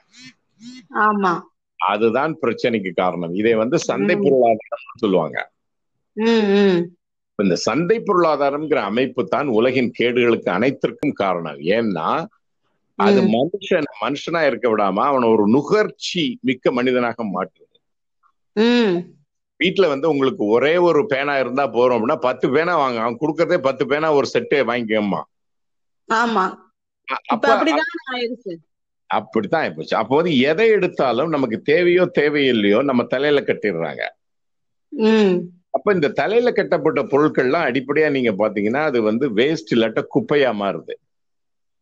ஆமா. 0.95 1.33
அதுதான் 1.79 2.37
பிரச்சனைக்கு 2.41 2.91
காரணம். 2.93 3.33
இதை 3.33 3.53
வந்து 3.53 3.79
சந்தை 3.79 4.15
பொருளாதாரம் 4.15 4.99
சொல்லுவாங்க. 4.99 5.37
இந்த 7.39 7.55
சந்தை 7.55 7.99
பொருளாதாரம்ங்கிற 7.99 8.75
அமைப்பு 8.75 9.25
தான் 9.25 9.47
உலகின் 9.47 9.91
கேடுகளுக்கு 9.99 10.49
அனைத்திற்கும் 10.49 11.13
காரணம். 11.13 11.59
ஏன்னா 11.71 12.25
அது 12.95 13.21
மனுஷன் 13.21 13.87
மனுஷனா 14.01 14.45
இருக்க 14.45 14.65
விடாம 14.69 15.03
அவனை 15.03 15.29
ஒரு 15.29 15.47
நுகர்ச்சி 15.47 16.37
மிக்க 16.41 16.71
மனிதனாக 16.71 17.23
மாற்றுது. 17.23 17.77
வீட்டுல 19.59 19.87
வந்து 19.87 20.09
உங்களுக்கு 20.09 20.45
ஒரே 20.45 20.77
ஒரு 20.77 21.05
பேனா 21.05 21.37
இருந்தா 21.37 21.67
போறோம் 21.67 21.95
அப்படின்னா 21.97 22.19
பத்து 22.19 22.49
பேனா 22.49 22.77
வாங்க. 22.77 22.99
அவன் 22.99 23.19
கொடுக்கறதே 23.19 23.57
பத்து 23.57 23.87
பேனா 23.87 24.13
ஒரு 24.13 24.27
செட்டே 24.33 24.59
வாங்கிக்கம்மா. 24.61 25.21
ஆமா. 26.09 26.45
அப்ப 27.29 27.55
அப்படிதான் 27.55 27.91
அப்படித்தான் 29.11 29.63
ஆயிப்போச்சு. 29.63 29.95
அப்போ 29.99 30.13
வந்து 30.15 30.33
எதை 30.49 30.67
எடுத்தாலும் 30.71 31.29
நமக்கு 31.29 31.57
தேவையோ 31.65 32.03
தேவையில்லையோ 32.17 32.79
நம்ம 32.89 33.03
தலையில 33.13 33.41
கட்டிடுறாங்க. 33.43 34.03
அப்ப 35.73 35.93
இந்த 35.93 36.07
தலையில 36.17 36.49
கட்டப்பட்ட 36.51 37.01
பொருட்கள்லாம் 37.11 37.67
அடிப்படையா 37.69 38.09
நீங்க 38.11 38.33
பாத்தீங்கன்னா 38.37 38.83
அது 38.85 39.01
வந்து 39.03 39.27
வேஸ்ட் 39.37 39.73
இல்லாட்ட 39.73 40.03
குப்பையா 40.13 40.51
மாறுது. 40.59 40.95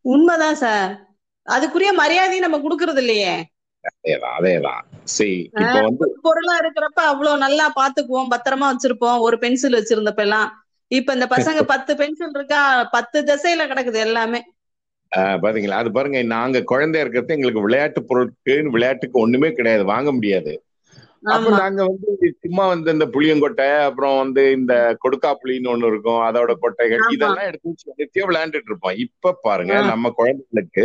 உண்மைதான் 0.04 0.58
சார். 0.58 0.92
அதுக்குரிய 1.46 1.90
மரியாதையை 1.96 2.42
நம்ம 2.42 2.60
குடுக்கறது 2.60 3.02
இல்லையே. 3.02 3.34
அதேதான் 3.90 4.36
அதேதான். 4.38 4.82
சரி 5.12 5.36
இப்ப 5.58 5.76
ஆஹ் 5.76 5.84
வந்து 5.88 6.06
பொருளா 6.24 6.54
இருக்கிறப்ப 6.58 7.00
அவ்வளவு 7.06 7.42
நல்லா 7.42 7.66
பாத்துக்குவோம். 7.76 8.30
பத்திரமா 8.32 8.66
வச்சிருப்போம். 8.70 9.18
ஒரு 9.20 9.36
பென்சில் 9.38 9.78
வச்சிருந்தப்ப 9.78 10.22
எல்லாம். 10.22 10.48
இப்ப 10.90 11.12
இந்த 11.12 11.26
பசங்க 11.30 11.58
பத்து 11.72 11.92
பென்சில் 11.96 12.34
இருக்கா? 12.34 12.60
பத்து 12.92 13.18
திசையில 13.24 13.66
கிடக்குது 13.66 13.98
எல்லாமே. 14.00 14.40
பாத்தீங்களா? 15.42 15.80
அது 15.82 15.90
பாருங்க 15.90 16.18
நாங்க 16.32 16.58
குழந்தையா 16.64 17.04
இருக்கிறது 17.04 17.36
எங்களுக்கு 17.36 17.66
விளையாட்டு 17.66 18.00
பொருட்கு 18.04 18.56
விளையாட்டுக்கு 18.74 19.16
ஒண்ணுமே 19.18 19.50
கிடையாது 19.52 19.84
வாங்க 19.92 20.10
முடியாது. 20.12 20.52
அப்ப 21.28 21.48
நாங்க 21.56 21.80
வந்து 21.86 22.10
சும்மா 22.42 22.64
வந்து 22.66 22.90
இந்த 22.92 23.06
புளியங்கொட்டை 23.14 23.66
அப்புறம் 23.86 24.16
வந்து 24.18 24.42
இந்த 24.58 24.74
கொடுக்காப்புளின்னு 25.02 25.72
ஒண்ணு 25.72 25.90
இருக்கும் 25.92 26.20
அதோட 26.28 26.52
கொட்டைகள் 26.62 27.02
இதெல்லாம் 27.16 27.48
எடுத்து 27.48 27.72
வச்சு 27.94 28.28
விளையாண்டுட்டு 28.28 28.70
இருப்போம். 28.72 28.98
இப்ப 29.06 29.36
பாருங்க 29.42 29.74
நம்ம 29.90 30.12
குழந்தைகளுக்கு 30.12 30.84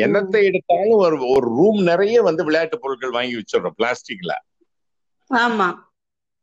என்னத்தை 0.00 0.40
எடுத்தாலும் 0.48 1.00
ஒரு 1.04 1.16
ஒரு 1.32 1.46
ரூம் 1.56 1.80
நிறைய 1.82 2.16
வந்து 2.22 2.42
விளையாட்டு 2.44 2.76
பொருட்கள் 2.78 3.16
வாங்கி 3.16 3.38
வச்சிடுறோம் 3.38 3.78
பிளாஸ்டிக்ல. 3.78 4.32
ஆமா. 5.30 5.68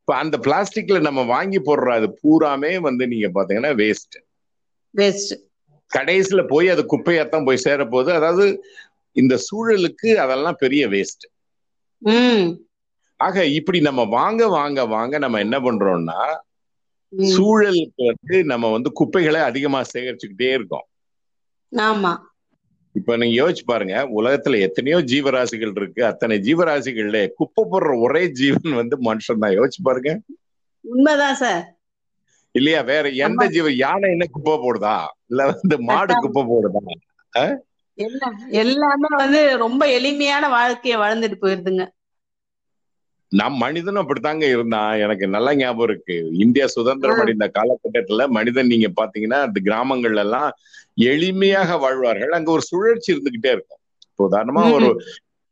இப்ப 0.02 0.14
அந்த 0.16 0.38
பிளாஸ்டிக்ல 0.46 1.00
நம்ம 1.02 1.22
வாங்கி 1.28 1.60
போடுற 1.62 1.94
அது 1.98 2.08
பூராமே 2.22 2.74
வந்து 2.88 3.04
நீங்க 3.08 3.28
பாத்தீங்கன்னா 3.36 3.74
வேஸ்ட் 3.82 4.18
வேஸ்ட் 4.94 5.34
கடைசியில 5.92 6.48
போய் 6.48 6.68
அது 6.70 6.86
குப்பையாத்தான் 6.86 7.46
போய் 7.46 7.58
சேர 7.58 7.86
போகுது 7.86 8.14
அதாவது 8.14 8.46
இந்த 9.16 9.40
சூழலுக்கு 9.48 10.18
அதெல்லாம் 10.18 10.60
பெரிய 10.60 10.88
வேஸ்ட் 10.88 11.26
ஆக 13.20 13.46
இப்படி 13.46 13.82
நம்ம 13.82 14.04
வாங்க 14.04 14.48
வாங்க 14.48 14.86
வாங்க 14.86 15.18
நம்ம 15.18 15.40
என்ன 15.40 15.60
பண்றோம்னா 15.60 16.20
சூழலுக்கு 17.14 18.04
வந்து 18.06 18.44
நம்ம 18.44 18.72
வந்து 18.72 18.92
குப்பைகளை 18.92 19.42
அதிகமா 19.42 19.82
சேகரிச்சுக்கிட்டே 19.94 20.54
இருக்கோம். 20.54 20.86
ஆமா. 21.72 22.12
இப்ப 22.96 23.18
நீங்க 23.18 23.36
யோசிச்சு 23.42 23.64
பாருங்க 23.66 23.96
உலகத்துல 24.10 24.60
எத்தனையோ 24.60 24.98
ஜீவராசிகள் 25.02 25.74
இருக்கு. 25.76 26.06
அத்தனை 26.06 26.38
ஜீவராசிகள்ல 26.38 27.28
குப்பை 27.36 27.64
போடுற 27.72 28.00
ஒரே 28.00 28.28
ஜீவன் 28.32 28.74
வந்து 28.74 28.98
மனுஷன் 28.98 29.38
தான் 29.38 29.56
யோசிச்சு 29.56 29.82
பாருங்க. 29.84 30.12
உண்மைதான் 30.86 31.36
சார். 31.36 31.79
இல்லையா? 32.56 32.80
வேற 32.90 33.06
எந்த 33.26 33.44
ஜீவ 33.56 33.68
யானை 33.78 34.08
என்ன 34.16 34.26
குப்பை 34.30 34.56
போடுதா? 34.64 34.96
இல்ல 35.30 35.42
வந்து 35.52 35.76
மாடு 35.90 36.14
குப்பை 36.18 36.44
போடுதா? 36.52 36.82
எல்லாம் 38.62 39.18
வந்து 39.22 39.42
ரொம்ப 39.64 39.84
எளிமையான 39.98 40.44
வாழ்க்கைய 40.56 40.96
வாழ்ந்துட்டு 41.04 41.38
போயிருதுங்க. 41.42 41.86
நம் 43.32 43.58
மனிதனும் 43.64 44.02
அப்படித்தாங்க 44.02 44.46
இருந்தான். 44.54 44.92
எனக்கு 45.04 45.26
நல்ல 45.36 45.50
ஞாபகம் 45.56 45.88
இருக்கு. 45.90 46.16
இந்தியா 46.44 46.66
சுதந்திரம் 46.76 47.22
அடைந்த 47.24 47.48
காலகட்டத்துல 47.58 48.26
மனிதன் 48.38 48.72
நீங்க 48.74 48.88
பாத்தீங்கன்னா 49.00 49.40
அந்த 49.48 49.60
கிராமங்கள்ல 49.68 50.24
எல்லாம் 50.28 50.50
எளிமையாக 51.10 51.78
வாழ்வார்கள். 51.84 52.38
அங்க 52.38 52.50
ஒரு 52.52 52.64
சுழற்சி 52.72 53.10
இருந்துகிட்டே 53.14 53.52
இருக்கும். 53.56 53.82
இப்போ 54.08 54.24
உதாரணமா 54.30 54.64
ஒரு 54.78 54.90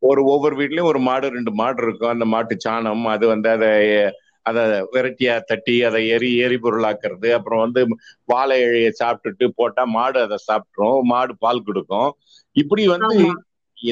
ஒரு 0.04 0.22
ஒவ்வொரு 0.25 0.56
வீட்லயும் 0.60 0.89
ஒரு 0.92 1.00
மாடு 1.08 1.36
ரெண்டு 1.36 1.51
மாடு 1.60 1.82
இருக்கும். 1.86 2.13
அந்த 2.16 2.25
மாட்டு 2.34 2.56
சாணம் 2.66 3.06
அது 3.16 3.25
வந்து 3.27 3.50
அதை 3.50 3.70
அதை 4.48 4.63
விரட்டியா 4.94 5.34
தட்டி 5.44 5.75
அதை 5.84 6.01
எரி 6.10 6.32
எரிபொருளாக்குறது. 6.46 7.30
அப்புறம் 7.38 7.63
வந்து 7.66 7.82
வாழை 8.25 8.58
இழைய 8.62 8.89
சாப்பிட்டுட்டு 9.01 9.48
போட்டா 9.56 9.84
மாடு 9.96 10.20
அதை 10.22 10.38
சாப்பிட்ரும் 10.48 11.01
மாடு 11.04 11.36
பால் 11.38 11.66
கொடுக்கும். 11.66 12.10
இப்படி 12.56 12.84
வந்து 12.88 13.18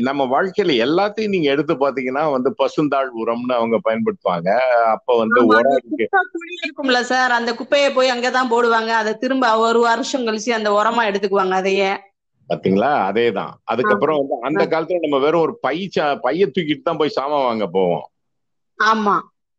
நம்ம 0.07 0.21
வாழ்க்கையில 0.25 0.75
எல்லாத்தையும் 0.85 1.33
நீங்க 1.33 1.47
எடுத்து 1.49 1.73
பாத்தீங்கன்னா 1.75 2.23
வந்து 2.31 2.49
பசுந்தாள் 2.59 3.09
உரம்னு 3.21 3.53
அவங்க 3.57 3.77
பயன்படுத்துவாங்க. 3.83 4.49
அப்ப 4.93 5.17
வந்து 5.17 5.41
இருக்கும்ல 6.59 6.99
சார். 7.03 7.31
அந்த 7.31 7.51
குப்பையை 7.55 7.89
போய் 7.93 8.13
அங்கதான் 8.13 8.51
போடுவாங்க. 8.51 8.91
அதை 9.01 9.13
திரும்ப 9.15 9.51
ஒரு 9.59 9.79
வருஷம் 9.81 10.25
கழிச்சு 10.27 10.51
அந்த 10.51 10.71
உரமா 10.71 11.03
எடுத்துக்குவாங்க 11.09 11.55
அதையே. 11.55 11.91
பாத்தீங்களா? 12.49 12.89
அதேதான். 13.09 13.53
ஆமா 13.53 13.69
அதுக்கப்புறம் 13.73 14.19
வந்து 14.21 14.35
அந்த 14.47 14.63
காலத்துல 14.71 15.03
நம்ம 15.05 15.19
வெறும் 15.19 15.41
ஒரு 15.41 15.53
பை 15.59 15.77
பைய 16.25 16.47
தூக்கிட்டு 16.47 16.81
தான் 16.81 16.97
போய் 16.97 17.17
சாமான் 17.17 17.47
வாங்க 17.47 17.67
போவோம். 17.67 18.05
ஆமா. 18.79 19.15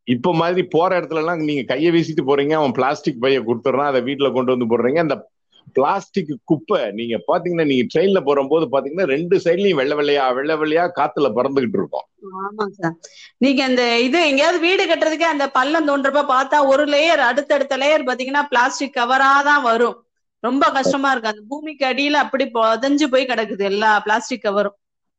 இப்ப 0.08 0.32
மாதிரி 0.32 0.62
போற 0.74 0.90
இடத்துல 1.00 1.22
எல்லாம் 1.22 1.40
நீங்க 1.48 1.62
கையை 1.70 1.90
வீசிட்டு 1.94 2.22
போறீங்க 2.28 2.54
அவன் 2.58 2.76
பிளாஸ்டிக் 2.78 3.22
பைய 3.24 3.38
கொடுத்துறான் 3.40 3.90
அதை 3.92 4.00
வீட்டுல 4.08 4.28
கொண்டு 4.32 4.52
வந்து 4.54 4.70
போடுறீங்க. 4.72 5.00
அந்த 5.06 5.16
பிளாஸ்டிக் 5.76 6.30
குப்பை 6.44 6.80
நீங்க 6.98 7.16
பாத்தீங்கன்னா 7.30 7.66
நீங்க 7.70 7.84
ட்ரெயின்ல 7.92 8.20
போகும்போது 8.28 8.66
பாத்தீங்கன்னா 8.74 9.06
ரெண்டு 9.14 9.36
சைட்லயும் 9.44 9.80
வெள்ள 9.80 9.94
வெள்ளையா 10.00 10.24
வெள்ள 10.38 10.52
வெள்ளையா 10.56 10.84
காத்துல 10.98 11.28
பறந்துகிட்டு 11.38 11.78
இருக்கும். 11.80 12.06
ஆமா 12.44 12.66
சார். 12.78 12.94
நீங்க 13.44 13.60
அந்த 13.64 13.82
இது 13.98 14.18
எங்கேயாவது 14.28 14.60
வீடு 14.66 14.84
கட்டுறதுக்கே 14.84 15.28
அந்த 15.32 15.46
பள்ளம் 15.58 15.88
தோன்றப்ப 15.90 16.24
பார்த்தா 16.34 16.60
ஒரு 16.72 16.86
லேயர் 16.94 17.22
அடுத்தடுத்த 17.30 17.76
லேயர் 17.82 18.08
பாத்தீங்கன்னா 18.10 18.44
பிளாஸ்டிக் 18.52 18.96
கவரா 18.98 19.32
தான் 19.50 19.62
வரும். 19.62 19.96
ரொம்ப 20.42 20.64
கஷ்டமா 20.70 21.10
இருக்கு. 21.10 21.32
அந்த 21.32 21.44
பூமிக்கு 21.52 21.84
அடியில 21.86 22.16
அப்படி 22.24 22.44
புதஞ்சு 22.56 23.06
போய் 23.12 23.30
கிடக்குது 23.30 23.64
எல்லா 23.72 23.92
பிளாஸ்டிக் 24.06 24.46
கவரும் 24.48 24.76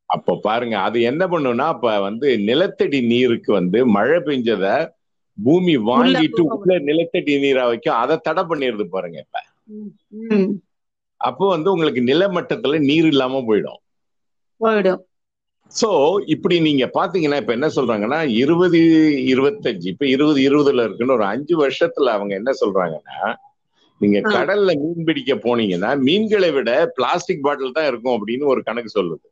அப்ப 0.09 0.35
பாருங்க 0.43 0.75
அது 0.87 0.97
என்ன 1.09 1.23
பண்ணும்னா 1.27 1.65
அப்ப 1.73 1.95
வந்து 2.05 2.27
நிலத்தடி 2.47 2.99
நீருக்கு 3.11 3.51
வந்து 3.59 3.79
மழை 3.95 4.19
பெஞ்சத 4.27 4.65
பூமி 5.37 5.73
வாங்கிட்டு 5.89 6.43
உள்ள 6.53 6.77
நிலத்தடி 6.87 7.33
நீரா 7.43 7.63
வைக்கும். 7.71 7.99
அதை 8.03 8.15
தடை 8.27 8.43
பண்ணிடுது 8.49 8.85
பாருங்க 8.89 9.17
இப்ப. 9.25 9.37
அப்போ 11.21 11.45
வந்து 11.53 11.69
உங்களுக்கு 11.73 12.01
நிலமட்டத்துல 12.03 12.79
நீர் 12.87 13.07
இல்லாம 13.11 13.41
போயிடும். 13.47 13.81
போயிடும். 14.61 15.01
சோ 15.73 15.89
இப்படி 16.33 16.55
நீங்க 16.59 16.85
பாத்தீங்கன்னா 16.95 17.39
இப்ப 17.41 17.53
என்ன 17.53 17.67
சொல்றாங்கன்னா 17.77 18.19
இருபது 18.41 18.79
இருபத்தஞ்சு 19.31 19.87
இப்ப 19.93 20.05
இருபது 20.07 20.39
இருபதுல 20.47 20.85
இருக்குன்னு 20.87 21.17
ஒரு 21.17 21.25
அஞ்சு 21.33 21.55
வருஷத்துல 21.63 22.13
அவங்க 22.15 22.33
என்ன 22.35 22.51
சொல்றாங்கன்னா 22.61 23.17
நீங்க 24.01 24.19
கடல்ல 24.33 24.71
மீன் 24.81 25.05
பிடிக்க 25.07 25.33
போனீங்கன்னா 25.43 25.91
மீன்களை 26.03 26.49
விட 26.51 26.69
பிளாஸ்டிக் 26.97 27.45
பாட்டில் 27.45 27.77
தான் 27.77 27.89
இருக்கும் 27.91 28.15
அப்படின்னு 28.17 28.51
ஒரு 28.53 28.61
கணக்கு 28.63 28.91
சொல்லுது. 28.91 29.25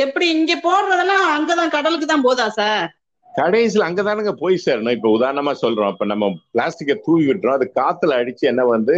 எப்படி 0.00 0.26
இங்க 0.30 0.52
போடுறதெல்லாம் 0.64 1.24
அங்கதான் 1.34 1.68
கடலுக்கு 1.68 2.06
தான் 2.06 2.22
போதா 2.22 2.48
சார்? 2.50 2.84
கடைசியில் 3.32 3.86
அங்கதானுங்க 3.86 4.32
போய் 4.34 4.64
சேரணும். 4.64 4.90
இப்ப 4.90 5.08
உதாரணமா 5.18 5.52
சொல்றோம். 5.62 5.92
இப்ப 5.92 6.04
நம்ம 6.04 6.24
பிளாஸ்டிக்கை 6.52 6.96
தூவி 7.04 7.24
விட்டுறோம். 7.26 7.58
அது 7.58 7.66
காத்துல 7.74 8.18
அடிச்சு 8.20 8.44
என்ன 8.44 8.64
வந்து 8.66 8.96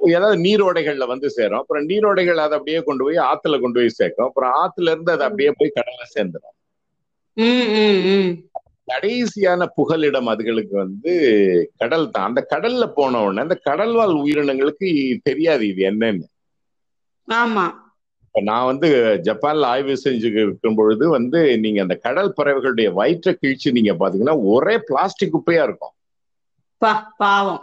ஏதாவது 0.00 0.36
நீரோடைகள்ல 0.42 1.06
வந்து 1.06 1.30
சேரும். 1.30 1.58
அப்புறம் 1.58 1.88
நீரோடைகள் 1.88 2.36
அதை 2.36 2.56
அப்படியே 2.58 2.80
கொண்டு 2.82 3.04
போய் 3.04 3.18
ஆத்துல 3.30 3.60
கொண்டு 3.60 3.80
போய் 3.80 3.98
சேர்க்கும். 4.00 4.26
அப்புறம் 4.26 4.52
ஆத்துல 4.62 4.92
இருந்து 4.92 5.12
அது 5.12 5.22
அப்படியே 5.22 5.52
போய் 5.52 5.76
கடல்ல 5.78 6.04
சேர்ந்துடும். 6.16 6.54
கடைசியான 8.88 9.66
புகலிடம் 9.76 10.26
அதுகளுக்கு 10.26 10.74
வந்து 10.76 11.12
கடல் 11.76 12.10
தான். 12.10 12.24
அந்த 12.24 12.40
கடல்ல 12.50 12.86
போன 12.92 13.22
உடனே 13.22 13.40
அந்த 13.40 13.56
கடல்வாழ் 13.64 14.14
உயிரினங்களுக்கு 14.22 14.88
தெரியாது 15.22 15.68
இது 15.68 15.82
என்னன்னு. 15.90 16.26
ஆமா. 17.28 17.64
இப்ப 18.38 18.50
நான் 18.50 18.66
வந்து 18.66 18.88
ஜப்பான்ல 19.24 19.64
ஆய்வு 19.64 19.94
செஞ்சு 20.02 20.28
இருக்கும் 20.42 20.76
பொழுது 20.76 21.04
வந்து 21.08 21.38
நீங்க 21.58 21.78
அந்த 21.82 21.94
கடல் 21.96 22.34
பறவைகளுடைய 22.36 22.88
வயிற்றை 22.92 23.32
கிழிச்சு 23.34 23.68
நீங்க 23.72 23.92
பாத்தீங்கன்னா 23.92 24.34
ஒரே 24.52 24.74
பிளாஸ்டிக் 24.80 25.32
குப்பையா 25.32 25.62
இருக்கும். 25.62 25.94
பாவம். 27.18 27.62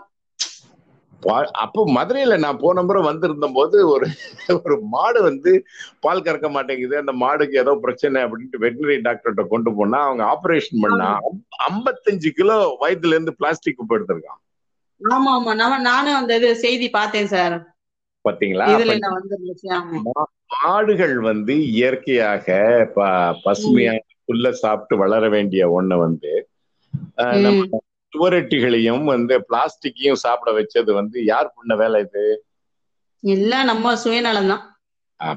அப்போ 1.63 1.81
மதுரையில 1.97 2.37
நான் 2.37 2.59
போன 2.59 2.81
முறை 2.83 3.01
வந்திருந்த 3.03 3.47
போது 3.53 3.77
ஒரு 3.87 4.07
ஒரு 4.57 4.81
மாடு 4.85 5.21
வந்து 5.21 5.51
பால் 5.99 6.23
கறக்க 6.23 6.49
மாட்டேங்குது. 6.49 6.97
அந்த 6.97 7.13
மாடுக்கு 7.23 7.55
ஏதோ 7.57 7.75
பிரச்சனை 7.81 8.23
அப்படின்ட்டு 8.23 8.63
வெட்டினரி 8.65 8.97
டாக்டர்கிட்ட 9.07 9.45
கொண்டு 9.47 9.71
போனா 9.75 10.01
அவங்க 10.03 10.25
ஆபரேஷன் 10.25 10.83
பண்ணா 10.85 11.09
ஐம்பத்தஞ்சு 11.69 12.31
கிலோ 12.31 12.57
வயித்துல 12.83 13.15
இருந்து 13.17 13.35
பிளாஸ்டிக் 13.35 13.81
உப்பு 13.83 13.97
எடுத்திருக்கான். 13.97 14.41
ஆமா 15.01 15.31
ஆமா. 15.37 15.53
நானும் 15.89 16.19
அந்த 16.19 16.35
இது 16.35 16.51
செய்தி 16.55 16.89
பார்த்தேன் 16.89 17.27
சார். 17.27 17.57
பாத்தீங்களா? 18.25 18.67
மாடுகள் 20.49 21.15
வந்து 21.27 21.53
இயற்கையாக 21.71 22.47
பசுமையான 23.43 23.99
புல்ல 24.27 24.49
சாப்பிட்டு 24.59 24.95
வளர 25.03 25.23
வேண்டிய 25.33 25.63
ஒண்ண 25.77 25.93
வந்து 25.99 26.31
நம்ம 27.45 27.79
சுவரொட்டிகளையும் 28.13 29.05
வந்து 29.11 29.35
பிளாஸ்டிக்கையும் 29.47 30.23
சாப்பிட 30.23 30.51
வச்சது 30.57 30.91
வந்து 30.99 31.17
யார் 31.25 31.55
பண்ண 31.55 31.73
வேலை 31.77 31.99
இது? 32.05 32.25
எல்லாம் 33.23 33.69
நம்ம 33.69 33.95
சுயநலம் 34.03 34.51
தான். 34.51 34.63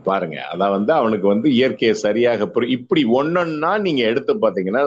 பாருங்க. 0.05 0.37
அதான் 0.51 0.75
வந்து 0.75 0.93
அவனுக்கு 0.93 1.27
வந்து 1.29 1.49
இயற்கையை 1.55 1.95
சரியாக 1.99 2.49
இப்படி 2.77 3.03
ஒன்னொன்னா 3.19 3.71
நீங்க 3.85 4.03
எடுத்து 4.11 4.33
பாத்தீங்கன்னா 4.45 4.83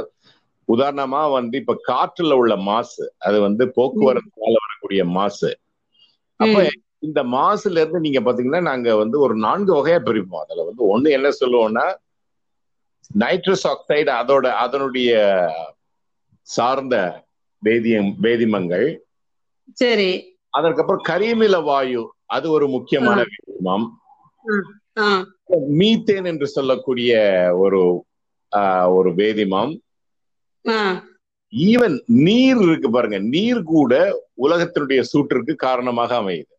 உதாரணமா 0.69 1.21
வந்து 1.31 1.55
இப்ப 1.61 1.75
காற்றுல 1.83 2.37
உள்ள 2.41 2.53
மாசு 2.67 3.05
அது 3.19 3.37
வந்து 3.41 3.63
போக்குவரத்துனால 3.77 4.53
வரக்கூடிய 4.61 5.01
மாசு. 5.17 5.49
அப்ப 6.39 6.55
இந்த 7.01 7.23
மாசுல 7.23 7.79
இருந்து 7.81 7.99
நீங்க 7.99 8.19
பாத்தீங்கன்னா 8.19 8.61
நாங்க 8.61 8.95
வந்து 8.95 9.19
ஒரு 9.19 9.35
நான்கு 9.35 9.71
வகையா 9.75 9.99
பிரிப்போம். 10.07 10.43
அதுல 10.43 10.63
வந்து 10.63 10.83
ஒண்ணு 10.91 11.09
என்ன 11.09 11.29
சொல்லுவோம்னா 11.39 11.85
நைட்ரஸ் 13.19 13.65
ஆக்சைடு 13.71 14.11
அதோட 14.21 14.45
அதனுடைய 14.65 15.11
சார்ந்த 16.47 16.95
வேதியம் 17.63 18.11
வேதிமங்கள். 18.17 18.87
சரி. 19.73 20.11
அதற்கப்புறம் 20.49 21.05
கரியமில 21.09 21.63
வாயு 21.63 22.03
அது 22.25 22.51
ஒரு 22.51 22.67
முக்கியமான 22.67 23.19
வேதிமம். 23.33 23.87
மீத்தேன் 25.79 26.25
என்று 26.25 26.47
சொல்லக்கூடிய 26.47 27.11
ஒரு 27.57 27.81
ஒரு 28.97 29.09
வேதிமம். 29.13 29.73
ஈவன் 31.53 31.95
நீர் 32.25 32.59
இருக்கு 32.61 32.89
பாருங்க 32.89 33.19
நீர் 33.33 33.61
கூட 33.63 33.93
உலகத்தினுடைய 34.37 35.01
சூட்டிற்கு 35.11 35.53
காரணமாக 35.55 36.11
அமையுது. 36.21 36.53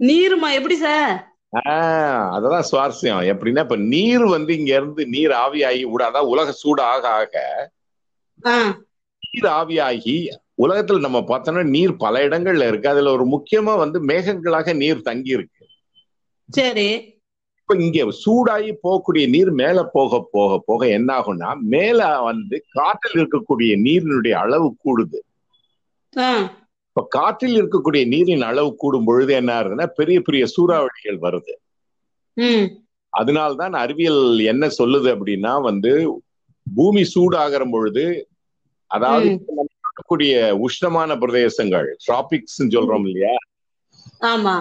நீருமா 0.00 0.48
எப்படி 0.54 0.76
சார் 0.76 1.14
அததான் 2.34 2.66
சுவாரஸ்யம். 2.70 3.22
எப்படின்னா 3.32 3.62
இப்ப 3.66 3.76
நீர் 3.92 4.24
வந்து 4.26 4.52
இங்க 4.58 4.70
இருந்து 4.74 5.02
நீர் 5.06 5.32
ஆவியாகி 5.44 5.84
விட 5.90 6.02
அதான் 6.10 6.30
உலக 6.32 6.52
சூடு 6.52 6.82
ஆக 6.82 7.04
ஆக 7.12 7.34
நீர் 9.22 9.48
ஆவியாகி 9.52 10.16
உலகத்துல 10.62 11.00
நம்ம 11.00 11.18
பார்த்தோம்னா 11.28 11.62
நீர் 11.66 11.92
பல 11.96 12.14
இடங்கள்ல 12.28 12.66
இருக்கு. 12.68 12.88
அதுல 12.88 13.12
ஒரு 13.12 13.24
முக்கியமா 13.34 13.74
வந்து 13.76 13.98
மேகங்களாக 14.04 14.74
நீர் 14.76 15.00
தங்கி 15.02 15.30
இருக்கு 15.30 15.64
சரி. 16.48 16.88
இப்ப 17.60 17.76
இங்க 17.76 18.04
சூடாகி 18.24 18.70
போகக்கூடிய 18.82 19.24
நீர் 19.28 19.50
மேல 19.52 19.78
போக 19.92 20.20
போக 20.32 20.62
போக 20.66 20.82
என்ன 20.88 21.08
ஆகும்னா 21.18 21.50
மேல 21.74 22.20
வந்து 22.20 22.56
காற்றில் 22.68 23.18
இருக்கக்கூடிய 23.20 23.72
நீரினுடைய 23.86 24.34
அளவு 24.44 24.68
கூடுது. 24.84 25.18
இப்ப 26.98 27.08
காற்றில் 27.08 27.62
இருக்கக்கூடிய 27.62 28.06
நீரின் 28.06 28.42
அளவு 28.42 28.74
கூடும் 28.74 29.04
பொழுது 29.04 29.32
என்ன 29.34 29.50
ஆகுதுன்னா 29.60 29.86
பெரிய 29.86 30.20
பெரிய 30.20 30.46
சூறாவளிகள் 30.46 31.18
வருது. 31.20 31.52
அதனால்தான் 33.12 33.72
அறிவியல் 33.72 34.38
என்ன 34.38 34.66
சொல்லுது 34.66 35.08
அப்படின்னா 35.14 35.62
வந்து 35.62 36.22
பூமி 36.66 37.02
சூடாகிற 37.14 37.70
பொழுது 37.70 38.04
அதாவது 38.86 39.28
இருக்கக்கூடிய 39.28 40.32
உஷ்ணமான 40.66 41.18
பிரதேசங்கள் 41.18 41.96
டிராபிக்ஸ் 42.06 42.58
சொல்றோம் 42.62 43.06
இல்லையா? 43.06 43.34
ஆமா. 44.20 44.54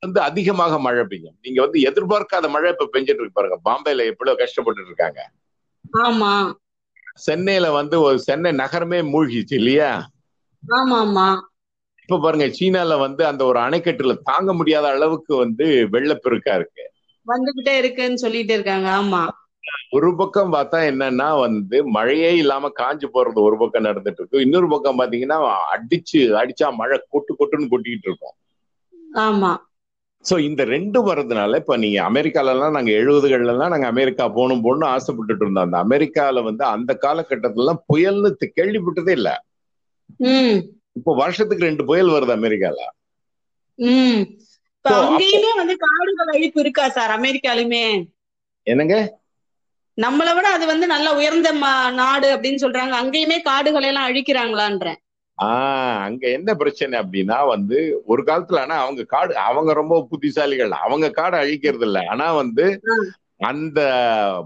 வந்து 0.00 0.20
அதிகமாக 0.20 0.78
மழை 0.78 1.04
பெய்யும். 1.04 1.36
நீங்க 1.42 1.60
வந்து 1.60 1.80
எதிர்பார்க்காத 1.80 2.48
மழை 2.50 2.70
இப்ப 2.70 2.88
பெஞ்சிட்டு 2.92 3.22
இருக்கு 3.22 3.32
பாருங்க. 3.32 3.58
பாம்பேல 3.64 4.06
எவ்வளவு 4.06 4.36
கஷ்டப்பட்டு 4.36 4.86
இருக்காங்க. 4.86 5.20
ஆமா. 5.98 6.32
சென்னையில 7.14 7.70
வந்து 7.70 8.00
ஒரு 8.00 8.18
சென்னை 8.18 8.52
நகரமே 8.52 9.00
மூழ்கிச்சு 9.00 9.54
இல்லையா? 9.54 9.92
ஆமா 10.62 10.96
ஆமா 10.98 11.28
இப்ப 12.08 12.18
பாருங்க 12.18 12.46
சீனால 12.56 12.98
வந்து 13.00 13.22
அந்த 13.28 13.42
ஒரு 13.46 13.58
அணைக்கட்டுல 13.62 14.14
தாங்க 14.24 14.50
முடியாத 14.58 14.86
அளவுக்கு 14.92 15.32
வந்து 15.36 15.66
வெள்ளப்பெருக்கா 15.94 16.52
இருக்கு. 16.58 16.84
வந்துகிட்டே 17.26 17.74
இருக்குன்னு 17.80 18.22
சொல்லிட்டு 18.22 18.54
இருக்காங்க 18.56 18.88
ஆமா. 18.96 19.22
ஒரு 19.96 20.08
பக்கம் 20.18 20.52
பார்த்தா 20.52 20.78
என்னன்னா 20.88 21.28
வந்து 21.40 21.76
மழையே 21.94 22.30
இல்லாம 22.36 22.70
காஞ்சு 22.78 23.08
போறது 23.10 23.38
ஒரு 23.44 23.56
பக்கம் 23.58 23.86
நடந்துட்டு 23.86 24.20
இருக்கு. 24.22 24.44
இன்னொரு 24.44 24.68
பக்கம் 24.68 25.00
பாத்தீங்கன்னா 25.00 25.38
அடிச்சு 25.74 26.20
அடிச்சா 26.40 26.68
மழை 26.80 26.98
கொட்டு 27.06 27.32
கொட்டுன்னு 27.34 27.72
கொட்டிக்கிட்டு 27.72 28.10
இருக்கும். 28.10 28.36
ஆமா. 29.18 29.52
சோ 30.24 30.44
இந்த 30.46 30.62
ரெண்டு 30.70 30.98
வர்றதுனால 31.04 31.58
இப்ப 31.60 31.76
நீங்க 31.82 31.98
அமெரிக்கால 32.06 32.52
எல்லாம் 32.54 32.74
நாங்க 32.76 32.90
எழுபதுகள்ல 32.96 33.52
எல்லாம் 33.54 33.72
நாங்க 33.74 33.88
அமெரிக்கா 33.88 34.24
போகணும் 34.30 34.62
போகணும்னு 34.64 34.92
ஆசைப்பட்டுட்டு 34.94 35.44
இருந்தோம். 35.44 35.66
அந்த 35.66 35.78
அமெரிக்கால 35.84 36.42
வந்து 36.48 36.64
அந்த 36.74 36.92
காலகட்டத்துல 37.02 37.64
எல்லாம் 37.64 37.82
புயல்னு 37.88 38.30
கேள்விப்பட்டதே 38.56 39.14
இல்ல. 39.18 39.30
இப்போ 40.96 41.14
வருஷத்துக்கு 41.14 41.64
ரெண்டு 41.64 41.84
புயல் 41.84 42.08
வருது 42.08 42.34
அமெரிக்கால. 42.36 42.78
அங்கேயுமே 44.84 45.50
வந்து 45.54 45.74
காடுகள் 45.76 46.30
அழிப்பு 46.34 46.58
இருக்கா 46.58 46.88
சார் 46.88 47.12
அமெரிக்காலுமே 47.20 47.86
என்னங்க? 48.66 48.96
நம்மளை 49.98 50.32
விட 50.34 50.46
அது 50.48 50.64
வந்து 50.66 50.86
நல்ல 50.86 51.08
உயர்ந்த 51.14 51.50
நாடு 51.92 52.36
அப்படின்னு 52.36 52.62
சொல்றாங்க. 52.64 52.94
அங்கேயுமே 53.02 53.36
காடுகளை 53.42 53.86
எல்லாம் 53.86 54.08
அழிக்கிறாங்களான்றேன். 54.08 54.98
ஆஹ் 55.38 55.98
அங்க 56.02 56.24
என்ன 56.28 56.54
பிரச்சனை 56.54 56.98
அப்படின்னா 56.98 57.46
வந்து 57.46 57.78
ஒரு 58.06 58.22
காலத்துல 58.22 58.58
ஆனா 58.58 58.76
அவங்க 58.76 59.02
காடு 59.04 59.36
அவங்க 59.36 59.72
ரொம்ப 59.72 59.96
புத்திசாலிகள். 60.10 60.72
அவங்க 60.84 61.06
காடை 61.10 61.38
அழிக்கிறது 61.44 61.82
இல்ல 61.82 62.04
ஆனா 62.08 62.26
வந்து. 62.34 62.66
அந்த 63.40 63.80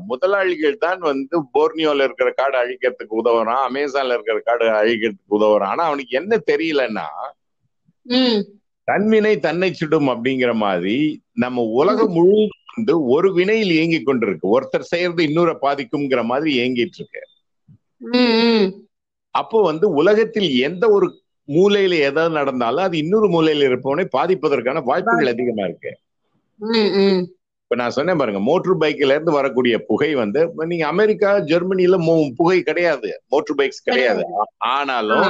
முதலாளிகள் 0.07 0.77
தான் 0.79 1.01
வந்து 1.01 1.37
போர்னியோல 1.55 2.07
இருக்கிற 2.07 2.31
காடு 2.31 2.57
அழிக்கிறதுக்கு 2.63 3.21
உதவுறான் 3.23 3.63
அமேசான்ல 3.69 4.17
இருக்கிற 4.17 4.39
காடு 4.41 4.67
அழிக்கிறதுக்கு 4.81 5.37
உதவுறான். 5.39 5.73
ஆனா 5.75 5.85
அவனுக்கு 5.85 6.17
என்ன 6.21 6.41
தெரியலன்னா 6.53 7.09
தன்வினை 8.89 9.35
தன்னை 9.41 9.69
சுடும் 9.73 10.09
அப்படிங்கிற 10.09 10.53
மாதிரி 10.65 10.97
நம்ம 11.33 11.63
உலகம் 11.81 12.13
முழுவதும் 12.13 12.59
வந்து 12.77 12.95
ஒரு 13.15 13.29
வினையில் 13.35 13.73
இயங்கிக் 13.77 14.09
கொண்டிருக்கு. 14.09 14.47
ஒருத்தர் 14.57 14.91
செய்யறது 14.93 15.23
இன்னொரு 15.29 15.55
பாதிக்கும்ங்கிற 15.65 16.23
மாதிரி 16.25 16.51
இயங்கிட்டு 16.59 16.99
இருக்கு. 17.01 17.23
அப்போ 19.35 19.59
வந்து 19.63 19.87
உலகத்தில் 20.01 20.51
எந்த 20.69 20.85
ஒரு 20.89 21.07
மூலையில 21.49 21.95
ஏதாவது 22.09 22.35
நடந்தாலும் 22.39 22.87
அது 22.87 22.97
இன்னொரு 22.99 23.29
மூலையில 23.29 23.69
இருப்பவனை 23.71 24.05
பாதிப்பதற்கான 24.17 24.83
வாய்ப்புகள் 24.91 25.33
அதிகமா 25.35 25.65
இருக்கு. 25.65 25.93
இப்ப 27.71 27.79
நான் 27.81 27.95
சொன்னேன் 27.97 28.21
பாருங்க 28.21 28.41
மோட்டர் 28.41 28.79
பைக்ல 28.79 29.15
இருந்து 29.15 29.33
வரக்கூடிய 29.33 29.75
புகை 29.89 30.09
வந்து 30.15 30.41
நீங்க 30.71 30.85
அமெரிக்கா 30.87 31.29
ஜெர்மனில 31.51 31.99
புகை 32.39 32.57
கிடையாது. 32.63 33.11
மோட்டர் 33.29 33.57
பைக்ஸ் 33.59 33.85
கிடையாது. 33.85 34.23
ஆனாலும் 34.71 35.29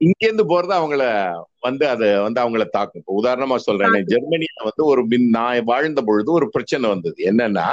இங்க 0.00 0.20
இருந்து 0.20 0.44
போறது 0.44 0.72
அவங்கள 0.78 1.02
வந்து 1.60 1.84
அது 1.88 2.06
வந்து 2.22 2.40
அவங்கள 2.42 2.64
தாக்கும். 2.68 3.00
இப்ப 3.02 3.16
உதாரணமா 3.20 3.56
சொல்றேன் 3.66 4.08
ஜெர்மனியில 4.12 4.64
வந்து 4.68 4.84
ஒரு 4.84 5.04
நான் 5.36 5.60
வாழ்ந்த 5.64 6.02
பொழுது 6.02 6.32
ஒரு 6.32 6.48
பிரச்சனை 6.48 6.90
வந்தது. 6.90 7.18
என்னன்னா 7.32 7.66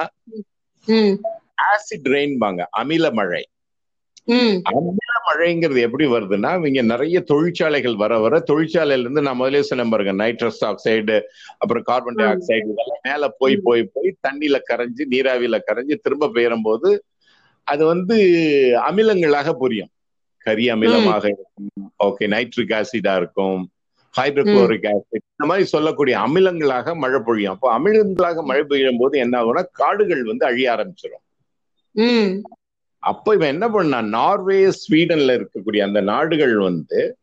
ஆசிட் 1.67 2.11
ரெயின்பாங்க 2.15 2.61
அமில 2.81 3.13
மழை. 3.13 3.43
அமில 4.69 5.04
மழைங்கிறது 5.35 5.79
எப்படி 5.79 6.05
வருதுன்னா 6.05 6.67
இங்க 6.67 6.81
நிறைய 6.81 7.21
தொழிற்சாலைகள் 7.21 7.95
வர 7.95 8.19
வர 8.19 8.43
தொழிற்சாலையில 8.47 8.99
இருந்து 8.99 9.21
நான் 9.21 9.35
முதலே 9.35 9.61
சொன்ன 9.61 9.85
பாருங்க 9.85 10.13
நைட்ரஸ் 10.23 10.61
ஆக்சைடு 10.61 11.21
அப்புறம் 11.57 11.83
கார்பன் 11.83 12.15
டை 12.15 12.25
ஆக்சைடு 12.25 12.69
இதெல்லாம் 12.71 13.03
மேல 13.03 13.27
போய் 13.37 13.55
போய் 13.63 13.89
போய் 13.93 14.17
தண்ணியில 14.27 14.59
கரைஞ்சு 14.69 15.03
நீராவியில 15.11 15.59
கரைஞ்சு 15.71 15.95
திரும்ப 15.95 16.29
பெயரும் 16.29 16.61
போது 16.61 17.03
அது 17.63 17.85
வந்து 17.85 18.15
அமிலங்களாக 18.89 19.53
புரியும். 19.53 19.89
கரி 20.37 20.71
அமிலமாக 20.71 21.23
இருக்கும். 21.25 21.89
ஓகே 22.03 22.27
நைட்ரிக் 22.27 22.69
ஆசிடா 22.69 23.15
இருக்கும். 23.15 23.69
ஹைட்ரோகுளோரிக் 24.17 24.87
ஆசிட் 24.87 25.25
இந்த 25.29 25.45
மாதிரி 25.45 25.65
சொல்லக்கூடிய 25.65 26.17
அமிலங்களாக 26.17 26.95
மழை 26.95 27.19
பொழியும். 27.25 27.53
அப்போ 27.53 27.79
அமிலங்களாக 27.79 28.43
மழை 28.43 28.63
பெய்யும் 28.63 28.97
போது 28.99 29.19
என்ன 29.19 29.43
ஆகும்னா 29.43 29.63
காடுகள் 29.71 30.23
வந்து 30.23 30.45
அழிய 30.45 30.71
ஆரம்பிச்சிடும் 30.71 31.23
அப்ப 33.11 33.33
இவன் 33.33 33.53
என்ன 33.53 33.67
பண்ணான் 33.69 34.07
நார்வே 34.17 34.59
ஸ்வீடன்ல 34.81 35.33
இருக்கக்கூடிய 35.37 35.81
அந்த 35.87 36.01
நாடுகள் 36.01 36.55
வந்து 36.57 37.17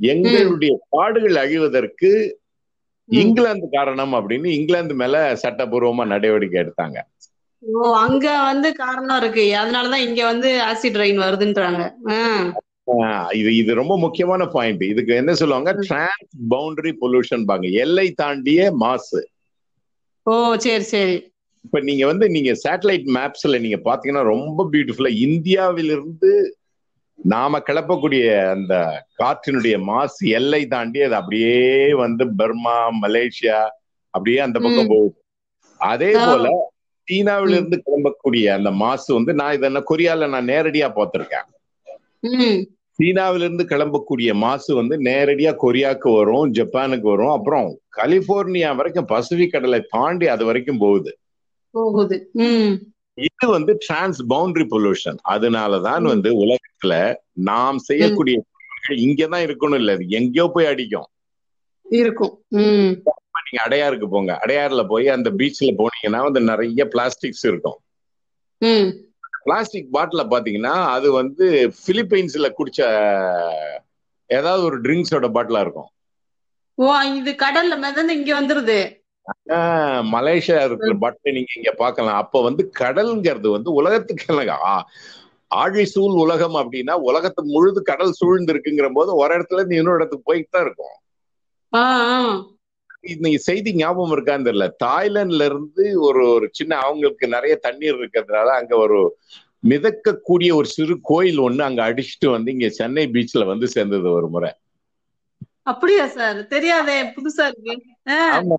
எங்களுடைய 0.00 0.72
காடுகள் 0.88 1.36
அழிவதற்கு 1.44 2.38
இங்கிலாந்து 3.08 3.68
காரணம் 3.70 4.14
அப்படின்னு 4.14 4.46
இங்கிலாந்து 4.46 4.94
மேல 4.94 5.38
சட்டபூர்வமா 5.42 6.06
நடவடிக்கை 6.06 6.58
எடுத்தாங்க. 6.62 6.98
ஓ 7.58 7.94
அங்க 7.94 8.42
வந்து 8.42 8.68
காரணம் 8.74 9.18
இருக்கு. 9.22 9.44
அதனாலதான் 9.62 10.06
இங்க 10.08 10.24
வந்து 10.24 10.50
ஆசிட் 10.70 10.98
ரெயின் 11.02 11.20
வருதுன்றாங்க. 11.24 11.82
இது 13.32 13.50
இது 13.56 13.74
ரொம்ப 13.74 13.98
முக்கியமான 13.98 14.46
பாயிண்ட் 14.46 14.82
இதுக்கு 14.82 15.14
என்ன 15.14 15.34
சொல்லுவாங்க? 15.34 15.72
டிரான்ஸ் 15.72 16.30
பவுண்டரி 16.50 16.92
பொல்யூஷன் 17.00 17.44
பாங்க. 17.44 17.66
எல்லை 17.84 18.06
தாண்டிய 18.12 18.70
மாசு. 18.72 19.20
ஓ 20.22 20.56
சரி 20.56 20.82
சரி. 20.82 21.29
இப்ப 21.64 21.80
நீங்க 21.80 22.04
வந்து 22.06 22.26
நீங்க 22.28 22.52
சேட்டலைட் 22.62 23.06
மேப்ஸ்ல 23.16 23.58
நீங்க 23.60 23.78
பாத்தீங்கன்னா 23.84 24.24
ரொம்ப 24.30 24.66
பியூட்டிஃபுல்லா 24.72 25.12
இந்தியாவிலிருந்து 25.26 26.30
நாம 27.18 27.58
கிளப்பக்கூடிய 27.66 28.24
அந்த 28.52 28.74
காற்றினுடைய 29.18 29.76
மாசு 29.84 30.28
எல்லை 30.30 30.60
தாண்டி 30.66 31.00
அது 31.02 31.14
அப்படியே 31.14 31.56
வந்து 31.96 32.24
பர்மா 32.36 32.76
மலேசியா 33.02 33.58
அப்படியே 34.14 34.38
அந்த 34.38 34.58
பக்கம் 34.58 34.86
ம். 34.86 34.88
போகுது. 34.88 35.16
அதே. 35.80 36.12
போல 36.24 36.46
சீனாவில 37.08 37.54
இருந்து 37.54 37.76
கிளம்பக்கூடிய 37.84 38.46
அந்த 38.54 38.70
மாசு 38.80 39.08
வந்து 39.14 39.32
நான் 39.34 39.54
இதென்ன 39.54 39.82
கொரியால 39.90 40.28
நான் 40.28 40.48
நேரடியா 40.48 40.88
பார்த்திருக்கேன் 40.96 41.46
ம். 42.30 42.58
சீனாவில 42.98 43.44
இருந்து 43.46 43.64
கிளம்பக்கூடிய 43.64 44.30
மாசு 44.38 44.70
வந்து 44.74 44.94
நேரடியா 45.04 45.52
கொரியாக்கு 45.62 46.08
வரும் 46.16 46.52
ஜப்பானுக்கு 46.54 47.06
வரும். 47.08 47.32
அப்புறம் 47.32 47.68
கலிபோர்னியா 47.96 48.70
வரைக்கும் 48.76 49.06
பசிபிக் 49.06 49.52
கடலை 49.52 49.80
தாண்டி 49.88 50.26
அது 50.28 50.44
வரைக்கும் 50.44 50.78
போகுது. 50.78 51.12
போகுது. 51.70 52.30
இது 53.14 53.48
வந்து 53.48 53.76
டிரான்ஸ் 53.78 54.22
பவுண்டரி 54.24 54.66
பொல்யூஷன் 54.70 55.18
அதனாலதான். 55.28 56.02
வந்து 56.02 56.30
உலகத்துல 56.44 57.14
நாம் 57.32 57.78
செய்யக்கூடிய 57.78 58.42
இங்கதான் 58.88 59.44
இருக்கணும் 59.46 59.74
இல்ல. 59.74 59.96
எங்கேயோ 60.08 60.50
போய் 60.54 60.66
அடிக்கும். 60.66 61.06
இருக்கும். 61.90 62.44
நீங்க 62.48 63.64
அடையாருக்கு 63.68 64.08
போங்க. 64.08 64.40
அடையாறுல 64.46 64.88
போய் 64.88 65.08
அந்த 65.08 65.30
பீச்ல 65.30 65.76
போனீங்கன்னா 65.78 66.22
வந்து 66.22 66.40
நிறைய 66.40 66.88
பிளாஸ்டிக்ஸ் 66.90 67.46
இருக்கும். 67.46 67.78
பிளாஸ்டிக் 69.42 69.94
பாட்டில 69.94 70.22
பாத்தீங்கன்னா 70.30 70.82
அது 70.86 71.12
வந்து 71.12 71.72
பிலிப்பைன்ஸ்ல 71.86 72.50
குடிச்ச 72.58 72.80
ஏதாவது 74.26 74.64
ஒரு 74.64 74.80
ட்ரிங்க்ஸோட 74.80 75.28
பாட்டிலா 75.34 75.60
இருக்கும். 75.60 75.88
ஓ 76.74 77.00
இது 77.00 77.32
கடல்ல 77.32 77.78
மிதந்து 77.78 78.16
இங்க 78.16 78.42
வந்துருது. 78.42 78.99
மலேசியா 80.12 80.58
இருக்கிற 80.64 80.92
பாட்டில 81.02 81.34
நீங்க 81.36 81.52
இங்க 81.58 81.72
பார்க்கலாம். 81.78 82.20
அப்ப 82.22 82.42
வந்து 82.42 82.62
கடல்ங்கிறது 82.80 83.48
வந்து 83.56 83.70
உலகத்துக்கு 83.72 84.26
இல்லைங்க. 84.30 84.56
ஆழி 85.60 85.84
சூழ் 85.92 86.16
உலகம் 86.24 86.56
அப்படின்னா 86.60 86.94
உலகத்து 87.08 87.40
முழுது 87.46 87.80
கடல் 87.82 88.18
சூழ்ந்து 88.20 88.52
இருக்குங்கிற 88.54 88.88
போது 88.92 89.10
ஒரு 89.16 89.34
இடத்துல 89.36 89.60
இருந்து 89.60 89.78
இன்னொரு 89.78 89.98
இடத்துக்கு 89.98 90.28
போயிட்டு 90.30 90.50
தான் 90.50 90.66
இருக்கும். 90.66 90.96
இந்த 93.12 93.28
செய்தி 93.44 93.70
ஞாபகம் 93.74 94.14
இருக்கான்னு 94.16 94.46
தெரியல. 94.48 94.66
தாய்லாந்துல 94.84 95.44
இருந்து 95.44 95.84
ஒரு 96.00 96.22
ஒரு 96.34 96.46
சின்ன 96.52 96.72
அவங்களுக்கு 96.78 97.26
நிறைய 97.28 97.54
தண்ணீர் 97.66 97.98
இருக்கிறதுனால 98.00 98.48
அங்க 98.60 98.74
ஒரு 98.76 98.98
மிதக்கக்கூடிய 99.62 100.50
ஒரு 100.54 100.68
சிறு 100.68 100.94
கோயில் 101.02 101.40
ஒண்ணு 101.40 101.62
அங்க 101.62 101.80
அடிச்சுட்டு 101.88 102.28
வந்து 102.30 102.50
இங்க 102.52 102.68
சென்னை 102.78 103.04
பீச்ல 103.14 103.46
வந்து 103.46 103.66
சேர்ந்தது 103.68 104.10
ஒரு 104.12 104.28
முறை. 104.28 104.50
அப்படியா 105.64 106.04
சார்? 106.08 106.38
தெரியாதே 106.48 106.96
புதுசா 107.16 107.44
இருக்கு. 107.48 107.74
ஆமா 108.34 108.56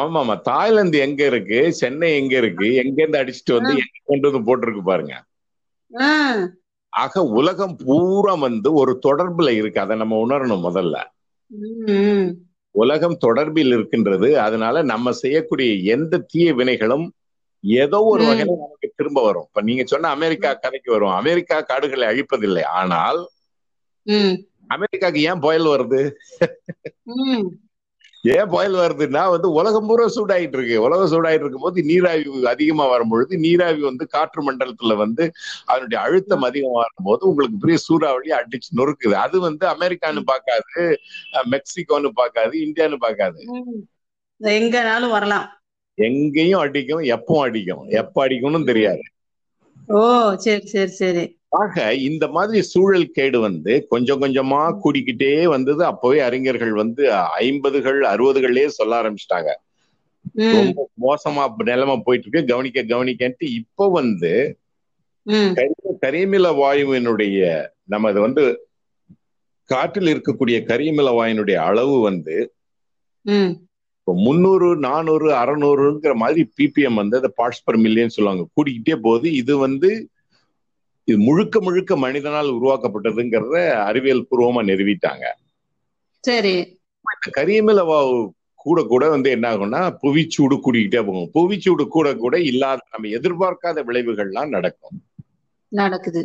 ஆமா 0.00 0.20
ஆமா 0.20 0.34
தாய்லாந்து 0.42 0.98
எங்க 0.98 1.22
இருக்கு? 1.24 1.58
சென்னை 1.72 2.16
எங்க 2.16 2.34
இருக்கு? 2.36 2.68
எங்க 2.74 2.98
இருந்து 3.02 3.20
அடிச்சுட்டு 3.20 3.56
வந்து 3.58 3.74
எங்க 3.78 3.98
கொண்டு 4.04 4.26
வந்து 4.28 4.46
போட்டிருக்கு 4.48 4.84
பாருங்க. 4.84 5.14
ஆக 6.92 7.14
உலகம் 7.32 7.76
பூரா 7.78 8.34
வந்து 8.40 8.68
ஒரு 8.74 8.92
தொடர்புல 9.02 9.48
இருக்கு. 9.54 9.80
அதை 9.80 9.96
நம்ம 9.96 10.16
உணரணும் 10.26 10.66
முதல்ல. 10.68 10.96
உலகம் 12.74 13.16
தொடர்பில் 13.24 13.72
இருக்கின்றது. 13.72 14.38
அதனால 14.40 14.82
நம்ம 14.84 15.12
செய்யக்கூடிய 15.20 15.70
எந்த 15.94 16.22
தீய 16.26 16.48
வினைகளும் 16.54 17.06
ஏதோ 17.64 17.98
ஒரு. 18.04 18.22
வகையில 18.24 18.56
நமக்கு 18.56 18.88
திரும்ப 18.96 19.22
வரும். 19.22 19.46
இப்ப 19.48 19.62
நீங்க 19.62 19.84
சொன்ன 19.86 20.10
அமெரிக்கா 20.10 20.50
கதைக்கு 20.56 20.90
வரும். 20.92 21.14
அமெரிக்கா 21.14 21.60
காடுகளை 21.62 22.06
அழிப்பதில்லை. 22.08 22.64
ஆனால் 22.74 23.20
அமெரிக்காக்கு 24.70 25.20
ஏன் 25.24 25.40
புயல் 25.40 25.68
வருது. 25.68 26.00
ஏன் 28.22 28.48
புயல் 28.48 28.74
வருதுன்னா 28.74 29.30
வந்து 29.30 29.52
உலகம் 29.52 29.86
பூரா 29.86 30.06
சூடாயிட்டு 30.06 30.52
இருக்கு 30.52 30.82
உலகம் 30.82 31.10
சூடாயிட்டு 31.12 31.40
இருக்கும் 31.40 31.60
போது 31.60 31.82
நீராவி 31.82 32.44
அதிகமா 32.44 32.86
வரும் 32.86 33.08
பொழுது 33.08 33.38
நீராவி 33.38 33.80
வந்து 33.80 34.06
காற்று 34.06 34.52
மண்டலத்துல 34.52 34.96
வந்து 34.96 35.32
அதனுடைய 35.64 36.04
அழுத்தம் 36.04 36.42
அதிகமா 36.42 36.72
வரும்போது 36.72 37.28
உங்களுக்கு 37.28 37.58
பெரிய 37.58 37.78
சூறாவளி 37.78 38.30
அடிச்சு 38.30 38.70
நொறுக்குது. 38.76 39.12
அது 39.12 39.40
வந்து 39.40 39.66
அமெரிக்கான்னு 39.66 40.20
பார்க்காது 40.20 40.98
அஹ் 41.32 41.46
மெக்சிகோன்னு 41.50 42.08
பார்க்காது 42.08 42.58
இந்தியான்னு 42.58 42.96
பார்க்காது. 42.96 43.44
ம். 43.46 43.86
எங்கனாலும் 44.44 45.10
வரலாம். 45.10 45.46
எங்கேயும் 45.94 46.60
அடிக்கும் 46.60 47.00
எப்பவும் 47.00 47.40
அடிக்கும். 47.40 47.88
எப்ப 47.88 48.26
அடிக்கும்னு 48.26 48.64
தெரியாது. 48.64 49.02
ஓ 49.88 50.34
சரி 50.34 50.66
சரி 50.66 50.90
சரி. 50.90 51.37
ஆக 51.52 51.94
இந்த 52.08 52.24
மாதிரி 52.28 52.58
சூழல் 52.62 53.06
கேடு 53.10 53.38
வந்து 53.40 53.72
கொஞ்சம் 53.88 54.20
கொஞ்சமா 54.22 54.60
கூடிக்கிட்டே 54.84 55.32
வந்தது. 55.48 55.82
அப்பவே 55.84 56.18
அறிஞர்கள் 56.20 56.72
வந்து 56.72 57.02
ஐம்பதுகள் 57.44 57.98
அறுபதுகள்லயே 58.12 58.66
சொல்ல 58.78 58.94
ஆரம்பிச்சிட்டாங்க. 59.00 59.50
ரொம்ப 60.56 60.88
மோசமா 61.06 61.44
நிலைமை 61.70 61.96
போயிட்டு 62.06 62.28
இருக்கு 62.28 62.50
கவனிக்க 62.52 62.82
கவனிக்கன்ட்டு 62.94 63.46
இப்போ 63.60 63.84
வந்து 63.98 64.32
கரியமில 66.02 66.46
வாயுவினுடைய 66.60 67.38
நம்ம 67.84 68.08
அது 68.08 68.20
வந்து 68.20 68.44
காற்றில் 69.70 70.10
இருக்கக்கூடிய 70.12 70.58
கரியமில 70.70 71.08
வாயுனுடைய 71.18 71.56
அளவு 71.70 71.96
வந்து 72.00 72.36
முந்நூறு 74.06 74.68
நானூறு 74.84 75.28
அறநூறுங்கிற 75.40 76.12
மாதிரி 76.14 76.42
பிபிஎம் 76.58 77.00
வந்து 77.00 77.18
அந்த 77.20 77.30
பார்ட்ஸ் 77.40 77.64
பர் 77.64 77.78
மில்லியன் 77.78 78.14
சொல்லுவாங்க. 78.14 78.44
கூடிக்கிட்டே 78.56 78.96
போகுது. 79.06 79.28
இது 79.32 79.56
வந்து 79.58 79.90
இது 81.08 81.18
முழுக்க 81.18 81.60
முழுக்க 81.60 81.96
மனிதனால் 81.96 82.48
உருவாக்கப்பட்டதுங்கிறத 82.56 83.56
அறிவியல் 83.82 84.26
பூர்வமா 84.30 84.62
நிறுவிட்டாங்க. 84.70 85.24
சரி. 86.24 86.56
இந்த 87.06 87.28
கரியமில 87.36 87.82
கூட 88.54 88.78
கூட 88.84 89.04
வந்து 89.08 89.28
என்ன 89.30 89.46
ஆகும்னா 89.50 89.80
புவிச்சூடு 90.02 90.56
கூடிக்கிட்டே 90.64 91.00
போகும். 91.06 91.30
புவிச்சூடு 91.34 91.84
கூட 91.88 92.08
கூட 92.14 92.34
இல்லாத 92.40 92.80
நம்ம 92.90 93.08
எதிர்பார்க்காத 93.08 93.84
விளைவுகள்லாம் 93.84 94.54
நடக்கும். 94.56 94.96
நடக்குது. 95.72 96.20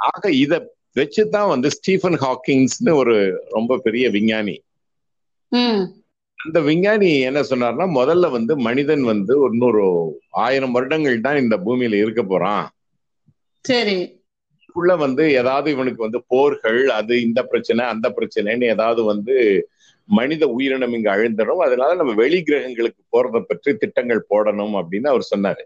ஆக 0.00 0.30
இத 0.30 0.52
வச்சுதான் 0.96 1.48
வந்து 1.48 1.68
ஸ்டீஃபன் 1.70 2.18
ஹாக்கிங்ஸ்னு 2.24 2.92
ஒரு 2.94 3.14
ரொம்ப 3.50 3.78
பெரிய 3.78 4.04
விஞ்ஞானி. 4.10 4.56
அந்த 6.38 6.60
விஞ்ஞானி 6.60 7.10
என்ன 7.20 7.40
சொன்னார்னா 7.40 7.86
முதல்ல 7.98 8.30
வந்து 8.30 8.52
மனிதன் 8.58 9.04
வந்து 9.04 9.34
இன்னொரு 9.52 9.82
ஆயிரம் 10.44 10.72
வருடங்கள் 10.72 11.20
தான் 11.20 11.36
இந்த 11.36 11.56
பூமியில 11.56 12.00
இருக்க 12.04 12.22
போறான். 12.22 12.64
சரி. 13.64 14.20
உள்ள 14.74 14.96
வந்து 14.96 15.32
ஏதாவது 15.32 15.70
இவனுக்கு 15.70 16.02
வந்து 16.02 16.24
போர்கள் 16.26 16.88
அது 16.88 17.22
இந்த 17.22 17.42
பிரச்சனை 17.42 17.84
அந்த 17.84 18.14
பிரச்சனைன்னு 18.16 18.64
ஏதாவது 18.64 19.04
வந்து 19.04 19.68
மனித 20.04 20.46
உயிரினம் 20.48 20.92
இங்க 20.92 21.16
அழிந்துடும். 21.16 21.56
அதனால 21.56 21.94
நம்ம 21.94 22.12
வெளி 22.12 22.42
கிரகங்களுக்கு 22.42 23.02
போறதை 23.12 23.40
பற்றி 23.40 23.74
திட்டங்கள் 23.74 24.26
போடணும் 24.30 24.74
அப்படின்னு 24.74 25.06
அவர் 25.06 25.28
சொன்னாரு. 25.36 25.62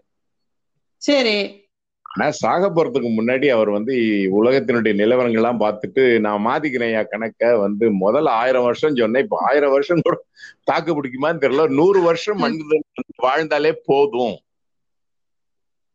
சரி. 0.97 1.65
ஆனா 2.01 2.31
சாக 2.31 2.69
போறதுக்கு 2.69 3.09
முன்னாடி 3.17 3.47
அவர் 3.47 3.69
வந்து 3.69 3.93
உலகத்தினுடைய 4.41 4.93
நிலவரங்கள் 4.93 5.41
எல்லாம் 5.41 5.59
பார்த்துட்டு 5.59 6.19
நான் 6.19 6.45
மாதிக்கிறேன் 6.45 7.07
கணக்க 7.11 7.59
வந்து 7.59 7.91
முதல்ல 7.91 8.27
ஆயிரம் 8.27 8.63
வருஷம் 8.63 8.95
சொன்னேன். 8.95 9.23
இப்ப 9.23 9.37
ஆயிரம் 9.39 9.71
வருஷம் 9.71 10.01
கூட 10.01 10.25
தாக்கு 10.63 10.93
பிடிக்குமான்னு 10.93 11.43
தெரியல. 11.43 11.69
நூறு 11.69 12.01
வருஷம் 12.01 12.37
மனிதன் 12.37 12.83
வாழ்ந்தாலே 13.15 13.71
போதும். 13.85 14.37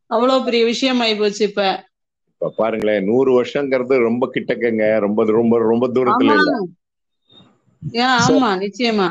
அவ்வளவு 0.07 0.45
பெரிய 0.45 0.65
விஷயம் 0.65 1.01
ஆயி 1.01 1.19
போச்சு 1.19 1.45
இப்ப. 1.49 1.91
இப்ப 2.43 2.55
பாருங்களேன் 2.57 3.05
நூறு 3.05 3.31
வருஷங்கிறது 3.35 3.95
ரொம்ப 4.05 4.25
கிட்டக்கங்க. 4.35 4.85
ரொம்ப 5.01 5.25
ரொம்ப 5.33 5.59
ரொம்ப 5.65 5.87
தூரத்துல 5.97 6.33
இல்ல. 6.39 6.53
நிச்சயமா. 8.63 9.09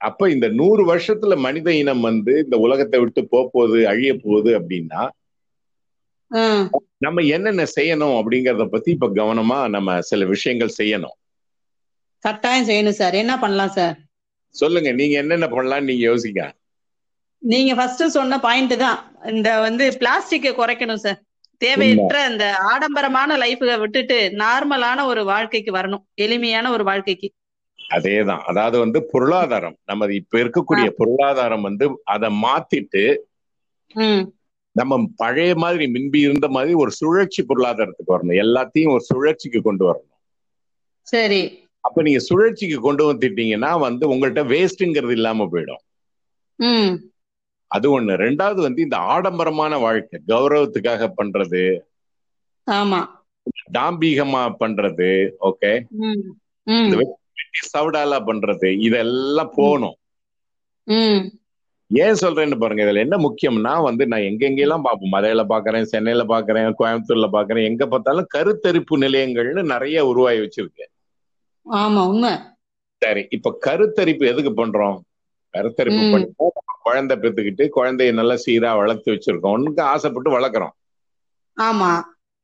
அப்ப 0.00 0.28
இந்த 0.30 0.46
நூறு 0.50 0.82
வருஷத்துல 0.88 1.34
மனித 1.38 1.74
இனம் 1.74 2.00
வந்து 2.00 2.32
இந்த 2.44 2.56
உலகத்தை 2.58 2.98
விட்டு 3.00 3.22
போக 3.26 3.44
போகுது 3.52 3.80
அழிய 3.88 4.12
போகுது 4.16 4.50
அப்படின்னா 4.60 5.02
நம்ம 6.98 7.22
என்னென்ன 7.36 7.62
செய்யணும் 7.76 8.16
அப்படிங்கறத 8.18 8.64
பத்தி 8.66 8.90
இப்ப 8.90 9.08
கவனமா 9.14 9.68
நம்ம 9.68 10.00
சில 10.10 10.24
விஷயங்கள் 10.26 10.76
செய்யணும். 10.78 11.16
கட்டாயம் 12.24 12.68
செய்யணும் 12.68 12.98
சார். 13.00 13.14
என்ன 13.14 13.32
பண்ணலாம் 13.38 13.74
சார்? 13.76 13.94
சொல்லுங்க 14.54 14.90
நீங்க 14.92 15.14
என்னென்ன 15.18 15.46
பண்ணலாம்னு 15.46 15.88
நீங்க 15.90 16.04
யோசிங்க. 16.10 16.42
நீங்க 17.42 17.72
ஃபர்ஸ்ட் 17.74 18.04
சொன்ன 18.08 18.38
பாயிண்ட் 18.38 18.74
தான். 18.76 18.98
இந்த 19.32 19.48
வந்து 19.60 19.84
பிளாஸ்டிக்கை 20.00 20.52
குறைக்கணும் 20.54 21.04
சார். 21.04 21.20
தேவையற்ற 21.62 22.26
இந்த 22.26 22.56
ஆடம்பரமான 22.56 23.36
லைஃபை 23.36 23.78
விட்டுட்டு 23.78 24.32
நார்மலான 24.34 25.04
ஒரு 25.04 25.24
வாழ்க்கைக்கு 25.24 25.72
வரணும். 25.72 26.04
எளிமையான 26.14 26.72
ஒரு 26.72 26.84
வாழ்க்கைக்கு. 26.84 27.32
அதேதான். 27.90 28.38
அதாவது 28.38 28.78
வந்து 28.78 29.04
பொருளாதாரம். 29.04 29.76
நம்ம 29.84 30.12
இப்ப 30.12 30.38
இருக்கக்கூடிய 30.38 30.90
பொருளாதாரம் 30.90 31.60
வந்து 31.60 32.00
அதை 32.04 32.42
மாத்திட்டு 32.42 33.16
நம்ம 34.70 35.06
பழைய 35.16 35.54
மாதிரி 35.54 35.92
மின்பி 35.92 36.16
இருந்த 36.16 36.48
மாதிரி 36.48 36.74
ஒரு 36.74 36.90
சுழற்சி 36.90 37.44
பொருளாதாரத்துக்கு 37.48 38.08
வரணும். 38.08 38.40
எல்லாத்தையும் 38.42 38.88
ஒரு 38.88 39.00
சுழற்சிக்கு 39.00 39.62
கொண்டு 39.62 39.92
வரணும். 39.92 40.20
சரி. 41.02 41.68
அப்ப 41.80 42.02
நீங்க 42.02 42.18
சுழற்சிக்கு 42.18 42.80
கொண்டு 42.80 43.12
வந்துட்டீங்கன்னா 43.12 43.78
வந்து 43.78 44.14
உங்கள்கிட்ட 44.14 44.48
வேஸ்ட்ங்கிறது 44.52 45.10
இல்லாம 45.10 45.48
போயிடும். 45.52 46.98
அது 47.72 47.86
ஒண்ணு. 47.94 48.12
ரெண்டாவது 48.24 48.60
வந்து 48.66 48.80
இந்த 48.82 48.96
ஆடம்பரமான 49.12 49.78
வாழ்க்கை 49.78 50.18
கௌரவத்துக்காக 50.28 51.08
பண்றது 51.18 51.62
ஆமா. 52.66 53.00
டாம்பீகமா 53.76 54.42
பண்றது 54.60 55.10
ஓகே? 55.48 55.70
சவுடாலா 57.72 58.18
பண்றது 58.28 58.68
இதெல்லாம் 58.86 59.52
போகணும். 59.56 59.96
ஏன் 61.90 62.20
சொல்றேன்னு 62.20 62.56
பாருங்க 62.58 62.84
இதுல 62.84 63.02
என்ன 63.06 63.16
முக்கியம்னா 63.24 63.72
வந்து 63.82 64.04
நான் 64.06 64.26
எங்கெங்கெல்லாம் 64.28 64.84
பார்ப்போம் 64.86 65.12
மதுரையில 65.14 65.42
பாக்குறேன் 65.50 65.90
சென்னையில 65.92 66.22
பாக்குறேன் 66.24 66.76
கோயம்புத்தூர்ல 66.78 67.28
பாக்குறேன் 67.34 67.68
எங்க 67.70 67.86
பார்த்தாலும் 67.86 68.28
கருத்தரிப்பு 68.34 68.96
நிலையங்கள்னு 69.04 69.64
நிறைய 69.72 70.06
உருவாகி 70.06 70.40
வச்சிருக்கு. 70.44 70.84
ஆமா 71.66 72.02
உண்மை. 72.12 72.32
சரி 73.02 73.22
இப்ப 73.30 73.58
கருத்தரிப்பு 73.66 74.24
எதுக்கு 74.32 74.52
பண்றோம்? 74.60 74.98
கருத்தரிப்பு. 75.54 76.04
பண்ணி 76.12 76.28
குழந்தை 76.82 77.16
பெத்துக்கிட்டு 77.16 77.68
குழந்தைய 77.76 78.12
நல்லா 78.12 78.34
சீரா 78.46 78.76
வளர்த்து 78.76 79.12
வச்சிருக்கோம். 79.12 79.54
ஒண்ணுக்கு 79.54 79.80
ஆசைப்பட்டு 79.80 80.38
வளர்க்குறோம். 80.38 80.74
ஆமா. 81.56 81.90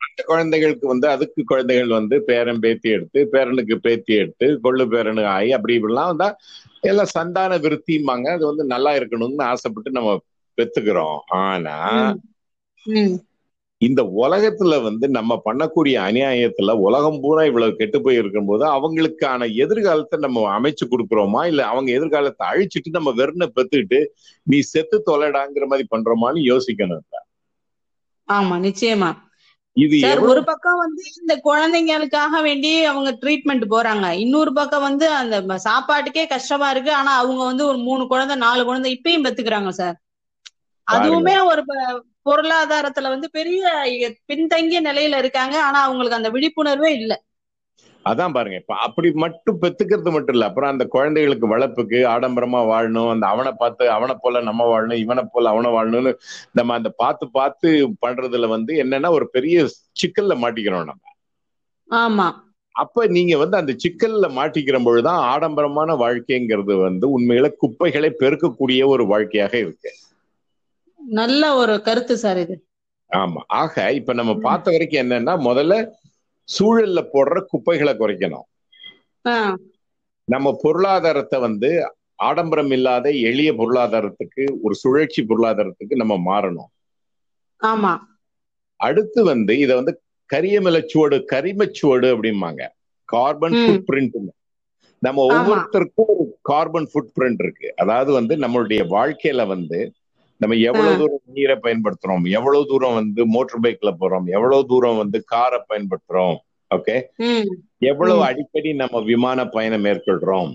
அந்த 0.00 0.22
குழந்தைகளுக்கு 0.24 0.86
வந்து 0.86 1.08
அதுக்கு 1.08 1.44
குழந்தைகள் 1.44 1.88
வந்து 1.88 2.22
பேரன் 2.22 2.58
பேத்தி 2.58 2.90
எடுத்து 2.90 3.28
பேரனுக்கு 3.32 3.74
பேத்தி 3.74 4.14
எடுத்து 4.14 4.60
கொள்ளு 4.62 4.84
பேரனு 4.84 5.24
ஆகி 5.24 5.52
அப்படி 5.52 5.78
இப்படிலாம் 5.78 6.06
வந்தா 6.06 6.36
எல்லாம் 6.80 7.04
சந்தான 7.04 7.58
விருத்திம்பாங்க. 7.58 8.28
அது 8.28 8.46
வந்து 8.46 8.64
நல்லா 8.64 8.92
இருக்கணும்னு 8.92 9.42
ஆசைப்பட்டு 9.42 9.90
நம்ம 9.90 10.20
பெத்துக்கிறோம். 10.58 11.18
ஆனா. 11.26 11.76
இந்த 13.80 14.00
உலகத்துல 14.18 14.76
வந்து 14.82 15.06
நம்ம 15.08 15.32
பண்ணக்கூடிய 15.44 15.96
அநியாயத்துல 16.06 16.72
உலகம் 16.86 17.20
பூரா 17.20 17.42
இவ்வளவு 17.44 17.76
கெட்டு 17.76 17.98
போய் 18.00 18.20
இருக்கும்போது 18.20 18.64
அவங்களுக்கான 18.76 19.48
எதிர்காலத்தை 19.64 20.18
நம்ம 20.18 20.46
அமைச்சு 20.56 20.84
கொடுக்குறோமா? 20.86 21.42
இல்ல 21.44 21.62
அவங்க 21.66 21.88
எதிர்காலத்தை 21.92 22.44
அழிச்சிட்டு 22.50 22.96
நம்ம 22.96 23.12
வெறுனை 23.20 23.48
பெத்துக்கிட்டு 23.50 24.00
நீ 24.46 24.60
செத்து 24.72 24.98
தொலைடாங்கிற 25.06 25.66
மாதிரி 25.70 25.86
பண்றோமான்னு 25.94 26.42
யோசிக்கணும் 26.50 27.04
ஆமா 28.28 28.56
நிச்சயமா. 28.64 29.10
இது 29.76 29.96
ஒரு 30.28 30.40
பக்கம் 30.48 30.80
வந்து 30.82 31.02
இந்த 31.20 31.34
குழந்தைங்களுக்காக 31.44 32.40
வேண்டி 32.42 32.70
அவங்க 32.84 33.10
ட்ரீட்மெண்ட் 33.20 33.64
போறாங்க. 33.74 34.06
இன்னொரு 34.22 34.52
பக்கம் 34.52 34.86
வந்து 34.86 35.06
அந்த 35.18 35.36
சாப்பாட்டுக்கே 35.66 36.24
கஷ்டமா 36.32 36.68
இருக்கு. 36.70 36.92
ஆனா 37.00 37.12
அவங்க 37.22 37.42
வந்து 37.44 37.64
ஒரு 37.66 37.78
மூணு 37.78 38.04
குழந்தை 38.06 38.36
நாலு 38.44 38.62
குழந்தை 38.64 38.90
இப்பயும் 38.96 39.26
பெத்துக்கிறாங்க 39.26 39.72
சார். 39.80 39.96
அதுவுமே 40.86 41.36
ஒரு 41.50 41.62
பொருளாதாரத்துல 42.28 43.08
வந்து 43.08 43.28
பெரிய 43.30 43.62
பின்தங்கிய 44.26 44.80
நிலையில 44.82 45.18
இருக்காங்க. 45.18 45.56
ஆனா 45.62 45.80
அவங்களுக்கு 45.82 46.20
அந்த 46.20 46.30
விழிப்புணர்வே 46.30 46.92
இல்ல. 46.98 47.12
அதான் 48.04 48.32
பாருங்க. 48.32 48.56
இப்ப 48.56 48.74
அப்படி 48.78 49.08
மட்டும் 49.14 49.58
பெத்துக்கிறது 49.62 50.10
மட்டும் 50.10 50.34
இல்ல. 50.34 50.46
அப்புறம் 50.46 50.70
அந்த 50.70 50.84
குழந்தைகளுக்கு 50.86 51.46
வளர்ப்புக்கு 51.48 51.98
ஆடம்பரமா 52.08 52.60
வாழணும். 52.70 53.10
அந்த 53.10 53.26
அவனை 53.26 53.52
பார்த்து 53.52 53.90
அவனை 53.90 54.14
போல 54.20 54.40
நம்ம 54.40 54.68
வாழணும் 54.70 55.02
இவனை 55.04 55.24
போல 55.32 55.48
அவனை 55.48 55.70
வாழணும்னு 55.70 56.12
நம்ம 56.52 56.74
அந்த 56.74 56.90
பார்த்து 56.96 57.26
பார்த்து 57.30 57.70
பண்றதுல 58.06 58.48
வந்து 58.48 58.74
என்னன்னா 58.84 59.10
ஒரு 59.10 59.28
பெரிய 59.30 59.66
சிக்கல்ல 60.02 60.36
மாட்டிக்கிறோம் 60.42 60.90
நம்ம. 60.90 61.04
ஆமா. 61.90 62.28
அப்ப 62.74 63.06
நீங்க 63.06 63.36
வந்து 63.36 63.56
அந்த 63.56 63.72
சிக்கல்ல 63.84 64.26
மாட்டிக்கிற 64.34 64.84
பொழுதுதான் 64.84 65.20
ஆடம்பரமான 65.28 65.94
வாழ்க்கைங்கிறது 65.96 66.74
வந்து 66.80 67.06
உண்மையில 67.16 67.48
குப்பைகளை 67.56 68.10
பெருக்கக்கூடிய 68.20 68.86
ஒரு 68.86 69.06
வாழ்க்கையாக 69.06 69.54
இருக்கு. 69.58 69.90
நல்ல 71.00 71.54
ஒரு 71.54 71.82
கருத்து 71.82 72.16
சார் 72.16 72.38
இது. 72.38 72.66
ஆமா. 73.10 73.40
ஆக 73.46 73.92
இப்ப 73.92 74.12
நம்ம 74.12 74.34
பார்த்த 74.34 74.70
வரைக்கும் 74.70 75.02
என்னன்னா 75.02 75.34
முதல்ல 75.48 75.74
சூழல்ல 76.48 77.00
போடுற 77.12 77.40
குப்பைகளை 77.40 77.94
குறைக்கணும். 77.94 78.46
நம்ம 80.24 80.58
பொருளாதாரத்தை 80.60 81.40
வந்து 81.40 81.70
ஆடம்பரம் 82.14 82.70
இல்லாத 82.70 83.10
எளிய 83.10 83.52
பொருளாதாரத்துக்கு 83.52 84.58
ஒரு 84.62 84.74
சுழற்சி 84.74 85.22
பொருளாதாரத்துக்கு 85.22 85.94
நம்ம 85.94 86.14
மாறணும். 86.30 86.70
ஆமா. 87.60 87.92
அடுத்து 88.76 89.24
வந்து 89.24 89.58
இத 89.58 89.74
வந்து 89.74 90.02
கரியமலச்சுவடு 90.30 91.16
கரிமச்சுவடு 91.32 92.08
அப்படிம்பாங்க. 92.14 92.62
கார்பன். 93.04 93.52
ஃபுட் 93.52 93.86
பிரிண்ட் 93.92 94.30
நம்ம. 95.02 95.24
ஒவ்வொருத்தருக்கும் 95.26 96.10
ஒரு 96.12 96.38
கார்பன் 96.42 96.88
ஃபுட் 96.94 97.14
பிரிண்ட் 97.20 97.42
இருக்கு. 97.42 97.72
அதாவது 97.76 98.12
வந்து 98.12 98.36
நம்மளுடைய 98.36 98.80
வாழ்க்கையில 98.96 99.46
வந்து 99.46 99.92
நம்ம 100.38 100.56
எவ்வளவு. 100.56 100.96
தூரம் 100.98 101.20
நீரை 101.24 101.56
பயன்படுத்துறோம்? 101.62 102.30
எவ்வளவு 102.30 102.66
தூரம் 102.66 102.94
வந்து 102.94 103.26
மோட்டார் 103.26 103.60
பைக்ல 103.60 103.94
போறோம்? 104.00 104.24
எவ்வளவு 104.24 104.66
தூரம் 104.66 104.96
வந்து 104.96 105.24
காரை 105.24 105.60
பயன்படுத்துறோம்? 105.68 106.36
ஓகே 106.74 107.02
எவ்வளவு. 107.78 108.22
அடிக்கடி 108.22 108.74
நம்ம 108.74 109.00
விமான 109.00 109.48
பயணம் 109.48 109.84
மேற்கொள்றோம்? 109.84 110.54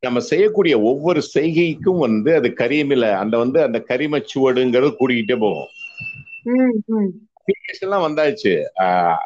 நம்ம 0.00 0.20
செய்யக்கூடிய 0.20 0.80
ஒவ்வொரு 0.80 1.22
செய்கைக்கும் 1.34 1.98
வந்து 1.98 2.34
அது 2.34 2.48
கரியமில 2.48 3.12
அந்த 3.12 3.38
வந்து 3.38 3.62
அந்த 3.62 3.84
கரிமச்சுவடுங்கிறது 3.88 4.94
கூடிக்கிட்டே 5.00 5.38
போகும். 5.38 5.68
ம் 6.42 6.82
ம். 6.86 7.12
Application 7.40 7.80
எல்லாம் 7.80 8.02
வந்தாச்சு. 8.02 8.62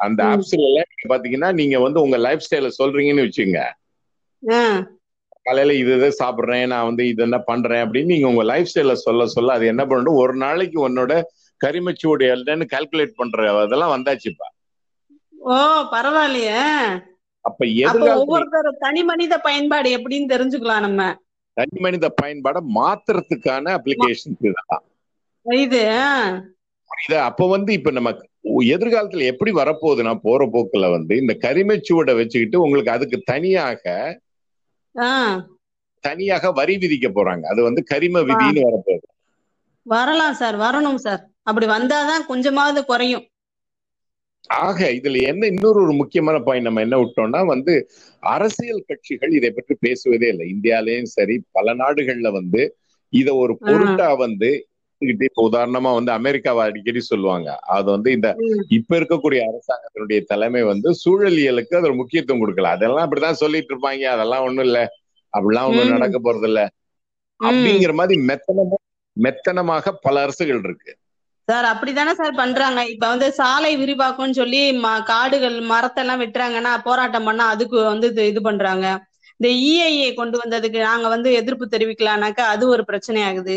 அந்த. 0.01 0.25
ஆப்ஸ்ல 0.25 0.83
பாத்தீங்கன்னா 1.09 1.53
நீங்க 1.53 1.81
வந்து 1.81 2.03
உங்க 2.03 2.17
லைஃப் 2.17 2.47
ஸ்டைல 2.51 2.71
சொல்றீங்கன்னு 2.79 3.29
வச்சுங்க 3.29 3.59
காலையில 5.47 5.75
இது 5.75 5.93
இதை 5.97 6.09
சாப்பிடுறேன் 6.19 6.71
நான் 6.73 6.89
வந்து 6.89 7.05
இது 7.11 7.23
என்ன 7.23 7.39
பண்றேன் 7.47 7.83
அப்படின்னு 7.85 8.13
நீங்க 8.13 8.29
உங்க 8.29 8.45
லைஃப் 8.51 8.71
ஸ்டைல 8.71 8.95
சொல்ல 9.01 9.27
சொல்ல 9.35 9.57
அது 9.57 9.67
என்ன 9.73 9.85
பண்ணணும் 9.91 10.21
ஒரு 10.23 10.35
நாளைக்கு 10.43 10.79
உன்னோட 10.87 11.13
கரிமச்சுவடு 11.61 12.27
என்னன்னு 12.35 12.67
கால்குலேட் 12.73 13.19
பண்ற 13.19 13.47
அதெல்லாம் 13.63 13.95
வந்தாச்சுப்பா. 13.95 14.47
ஓ 15.49 15.57
பரவாயில்லையே. 15.93 16.63
அப்ப 17.45 17.67
ஒவ்வொருத்தர் 18.17 18.69
தனி 18.83 19.03
மனித 19.11 19.35
பயன்பாடு 19.45 19.91
எப்படின்னு 19.97 20.33
தெரிஞ்சுக்கலாம் 20.33 20.85
நம்ம. 20.87 21.03
தனி 21.57 21.79
மனித 21.85 22.07
பயன்பாடை 22.19 22.61
மாத்துறதுக்கான 22.77 23.73
அப்ளிகேஷன் 23.79 24.37
இதுதான் 24.41 24.85
இது 25.47 25.81
இத 26.91 27.15
அப்ப 27.29 27.47
வந்து 27.53 27.71
இப்ப 27.79 27.91
நம்ம 27.97 28.11
எதிர்காலத்துல 28.75 29.27
எப்படி 29.33 29.51
வரப்போகுதுன்னா 29.59 30.15
போற 30.25 30.47
போக்குல 30.55 30.87
வந்து 30.95 31.15
இந்த 31.23 31.35
கரிமச்சுவடை 31.45 32.15
வச்சுக்கிட்டு 32.19 32.63
உங்களுக்கு 32.65 32.93
அதுக்கு 32.95 33.19
தனியாக 33.31 33.85
தனியாக 36.05 36.53
வரி 36.53 36.75
விதிக்க 36.77 37.09
போறாங்க. 37.11 37.45
அது 37.45 37.61
வந்து 37.63 37.83
கரிம 37.91 38.23
விதின்னு 38.29 38.67
வரப்போகுது. 38.69 39.07
வரலாம் 39.87 40.35
சார் 40.35 40.57
வரணும் 40.57 41.01
சார். 41.01 41.23
அப்படி 41.43 41.67
வந்தாதான் 41.67 42.27
கொஞ்சமாவது 42.27 42.81
குறையும். 42.85 43.25
ஆக 44.61 44.79
இதுல 44.91 45.21
என்ன 45.23 45.47
இன்னொரு 45.47 45.79
ஒரு 45.83 45.93
முக்கியமான 45.93 46.37
பாயிண்ட் 46.39 46.65
நம்ம 46.65 46.81
என்ன 46.81 46.97
விட்டோம்னா 46.97 47.47
வந்து 47.47 47.75
அரசியல் 48.23 48.87
கட்சிகள் 48.87 49.33
இதை 49.33 49.51
பற்றி 49.51 49.75
பேசுவதே 49.81 50.29
இல்லை. 50.29 50.47
இந்தியாலயும் 50.55 51.11
சரி 51.11 51.37
பல 51.51 51.75
நாடுகள்ல 51.75 52.31
வந்து 52.33 52.63
இத 53.13 53.29
ஒரு 53.35 53.55
பொருட்டா 53.65 54.17
வந்து 54.17 54.51
கிட்ட 55.01 55.23
இப்ப 55.25 55.43
உதாரணமா 55.49 55.91
வந்து 55.95 56.13
அமெரிக்காவை 56.13 56.63
அடிக்கடி 56.65 57.01
சொல்லுவாங்க. 57.05 57.49
அது 57.77 57.89
வந்து 57.91 58.11
இந்த. 58.13 58.29
இப்ப 58.79 58.99
இருக்கக்கூடிய 58.99 59.41
அரசாங்கத்தினுடைய 59.49 60.21
தலைமை 60.25 60.63
வந்து 60.65 60.89
சூழலியலுக்கு 61.03 61.79
அது 61.79 61.89
ஒரு 61.89 61.99
முக்கியத்துவம் 62.01 62.43
கொடுக்கல. 62.43 62.73
அதெல்லாம் 62.77 63.07
அப்படிதான் 63.07 63.41
சொல்லிட்டு 63.43 63.73
இருப்பாங்க. 63.73 64.05
அதெல்லாம் 64.15 64.47
ஒண்ணும் 64.47 64.67
இல்ல. 64.69 64.81
அப்படிலாம் 65.35 65.69
ஒண்ணும். 65.71 65.95
நடக்க 65.95 66.19
போறது 66.21 66.49
இல்ல. 66.51 66.61
அப்படிங்கிற 67.41 67.93
மாதிரி 67.95 68.17
மெத்தனமா 68.29 68.79
மெத்தனமாக 69.17 69.93
பல 70.03 70.17
அரசுகள் 70.21 70.61
இருக்கு. 70.61 70.91
சார் 71.49 71.67
அப்படித்தானே 71.71 72.13
சார் 72.15 72.35
பண்றாங்க. 72.35 72.81
இப்ப 72.93 73.05
வந்து 73.09 73.29
சாலை 73.33 73.73
விரிவாக்கம்னு 73.77 74.39
சொல்லி 74.39 74.61
காடுகள் 75.07 75.57
மரத்தெல்லாம் 75.69 76.23
வெட்டுறாங்கன்னா 76.23 76.73
போராட்டம் 76.85 77.25
பண்ணா 77.25 77.47
அதுக்கு 77.49 77.79
வந்து 77.85 78.09
இது 78.09 78.27
இது 78.27 78.41
பண்றாங்க. 78.43 78.87
இந்த 79.41 79.49
இஐஏ 79.67 80.09
கொண்டு 80.15 80.37
வந்ததுக்கு 80.39 80.79
நாங்க 80.83 81.09
வந்து 81.09 81.29
எதிர்ப்பு 81.33 81.67
தெரிவிக்கலாம்னாக்கா 81.71 82.45
அது 82.55 82.65
ஒரு 82.69 82.83
பிரச்சனை 82.85 83.21
ஆகுது 83.23 83.57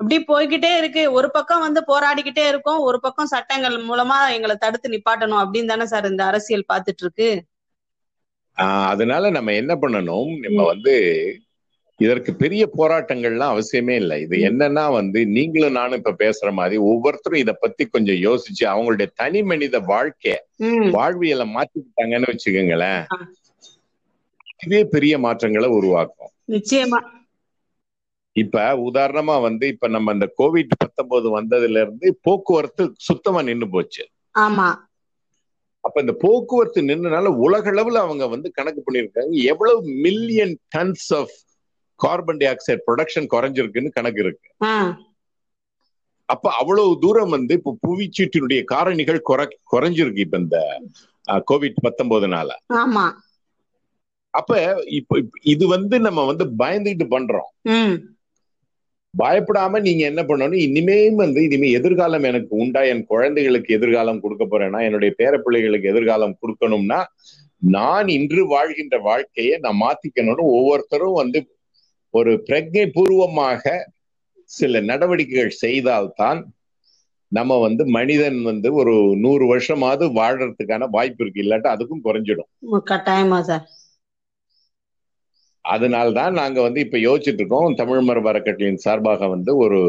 அப்படி 0.00 0.24
போய்கிட்டே 0.24 0.76
இருக்கு. 0.76 1.12
ஒரு 1.12 1.30
பக்கம் 1.30 1.60
வந்து 1.60 1.84
போராடிக்கிட்டே 1.86 2.48
இருக்கோம். 2.48 2.78
ஒரு 2.78 3.00
பக்கம் 3.00 3.26
சட்டங்கள் 3.26 3.74
மூலமா 3.74 4.32
எங்களை 4.32 4.56
தடுத்து 4.56 4.90
நிப்பாட்டணும் 4.90 5.42
அப்படின்னு 5.42 5.66
தானே 5.66 5.86
சார் 5.86 6.10
இந்த 6.10 6.24
அரசியல் 6.24 6.64
பார்த்துட்டு 6.72 7.00
இருக்கு 7.00 7.42
அதனால 8.86 9.30
நம்ம 9.30 9.54
என்ன 9.54 9.74
பண்ணணும்? 9.74 10.38
நம்ம 10.38 10.64
வந்து 10.64 10.94
இதற்கு 11.96 12.34
பெரிய 12.34 12.70
போராட்டங்கள்லாம் 12.76 13.52
அவசியமே 13.52 13.90
இல்லை. 13.90 14.20
இது 14.20 14.36
என்னன்னா 14.36 14.92
வந்து 14.92 15.26
நீங்களும் 15.26 15.72
நானும் 15.72 16.02
இப்ப 16.04 16.14
பேசுற 16.18 16.52
மாதிரி 16.52 16.76
ஒவ்வொருத்தரும் 16.76 17.40
இத 17.40 17.52
பத்தி 17.52 17.84
கொஞ்சம் 17.86 18.16
யோசிச்சு 18.16 18.64
அவங்களுடைய 18.64 19.06
தனி 19.14 19.42
மனித 19.42 19.78
வாழ்க்கை 19.78 20.42
ம். 20.56 20.90
வாழ்வியலை 20.90 21.54
மாத்திக்கிட்டாங்கன்னு 21.54 22.36
வச்சுக்கோங்களேன். 22.36 23.04
ஆ. 23.14 23.28
இதுவே 24.64 24.84
பெரிய 24.84 25.18
மாற்றங்களை 25.18 25.68
உருவாக்கும். 25.68 26.30
நிச்சயமா. 26.48 26.98
இப்ப 28.38 28.64
உதாரணமா 28.88 29.40
வந்து 29.40 29.66
இப்ப 29.68 29.88
நம்ம 29.88 30.12
இந்த 30.12 30.26
கோவிட் 30.38 30.78
பத்தொன்பது 30.78 31.28
வந்ததுல 31.38 31.80
இருந்து 31.80 32.18
போக்குவரத்து 32.22 32.84
சுத்தமா 32.98 33.42
நின்னு 33.42 33.68
போச்சு. 33.68 34.04
ஆமா. 34.34 34.68
அப்ப 35.84 36.00
இந்த 36.00 36.14
போக்குவரத்து 36.20 36.80
நின்றனால 36.82 37.26
உலக 37.38 37.70
அளவுல 37.70 37.98
அவங்க 37.98 38.24
வந்து 38.26 38.48
கணக்கு 38.50 38.80
பண்ணிருக்காங்க 38.82 39.42
எவ்வளவு 39.44 39.82
million 39.82 40.58
tons 40.76 41.08
of 41.14 41.34
carbon 42.00 42.36
dioxide 42.48 42.80
production 42.86 43.28
குறைஞ்சிருக்குன்னு 43.30 43.90
கணக்கு 43.90 44.20
இருக்கு. 44.20 44.48
அப்ப 46.28 46.50
அவ்வளவு 46.52 46.98
தூரம் 47.00 47.28
வந்து 47.28 47.54
இப்ப 47.54 47.74
புவிச்சீட்டினுடைய 47.86 48.60
காரணிகள் 48.72 49.20
குறை 49.20 49.46
குறைஞ்சிருக்கு 49.72 50.24
இப்ப 50.24 50.38
இந்த 50.38 50.58
கோவிட் 51.50 51.84
பத்தொன்பதுனால. 51.86 52.50
ஆமா. 52.82 53.06
அப்ப 54.34 54.52
இப்ப 54.90 55.20
இது 55.42 55.64
வந்து 55.68 55.96
நம்ம 56.00 56.24
வந்து 56.24 56.44
பயந்துகிட்டு 56.58 57.06
பண்றோம். 57.10 57.48
பயப்படாம 59.18 59.80
நீங்க 59.80 60.02
என்ன 60.04 60.22
பண்ணணும்? 60.22 60.60
இனிமே 60.66 61.10
வந்து 61.10 61.42
இனிமே 61.42 61.68
எதிர்காலம் 61.70 62.22
எனக்கு 62.22 62.56
உண்டா? 62.56 62.80
என் 62.82 63.04
குழந்தைகளுக்கு 63.06 63.74
எதிர்காலம் 63.74 64.20
கொடுக்க 64.20 64.44
போறேன்னா 64.44 64.80
என்னுடைய 64.82 65.14
பேரப்பிள்ளைகளுக்கு 65.18 65.90
எதிர்காலம் 65.92 66.38
கொடுக்கணும்னா 66.42 67.00
நான் 67.62 68.08
இன்று 68.08 68.42
வாழ்கின்ற 68.46 68.96
வாழ்க்கையை 68.98 69.54
நான் 69.58 69.80
மாத்திக்கணும்னு 69.80 70.44
ஒவ்வொருத்தரும் 70.56 71.12
வந்து 71.12 71.40
ஒரு 72.14 72.32
பிரஜை 72.46 72.84
பூர்வமாக 72.92 73.72
சில 74.50 74.80
நடவடிக்கைகள் 74.80 75.58
செய்தால்தான் 75.64 76.38
நம்ம 77.32 77.58
வந்து 77.58 77.82
மனிதன் 77.86 78.38
வந்து 78.42 78.68
ஒரு 78.72 78.92
நூறு 79.16 79.44
வருஷமாவது 79.54 80.04
வாழறதுக்கான 80.18 80.86
வாய்ப்பு 80.90 81.22
இருக்கு. 81.24 81.42
இல்லாட்டா 81.42 81.70
அதுக்கும் 81.74 82.04
குறைஞ்சிடும். 82.04 82.48
கட்டாயமா 82.90 83.40
சார். 83.40 83.64
அதனால்தான் 85.68 86.32
நாங்க 86.32 86.62
வந்து 86.62 86.80
இப்ப 86.80 86.98
யோசிச்சுட்டு 86.98 87.40
இருக்கோம் 87.40 87.74
தமிழ் 87.74 88.00
மரபு 88.00 88.28
அறக்கட்டளையின் 88.32 88.84
சார்பாக 88.84 89.26
வந்து 89.28 89.56
ஒரு 89.56 89.80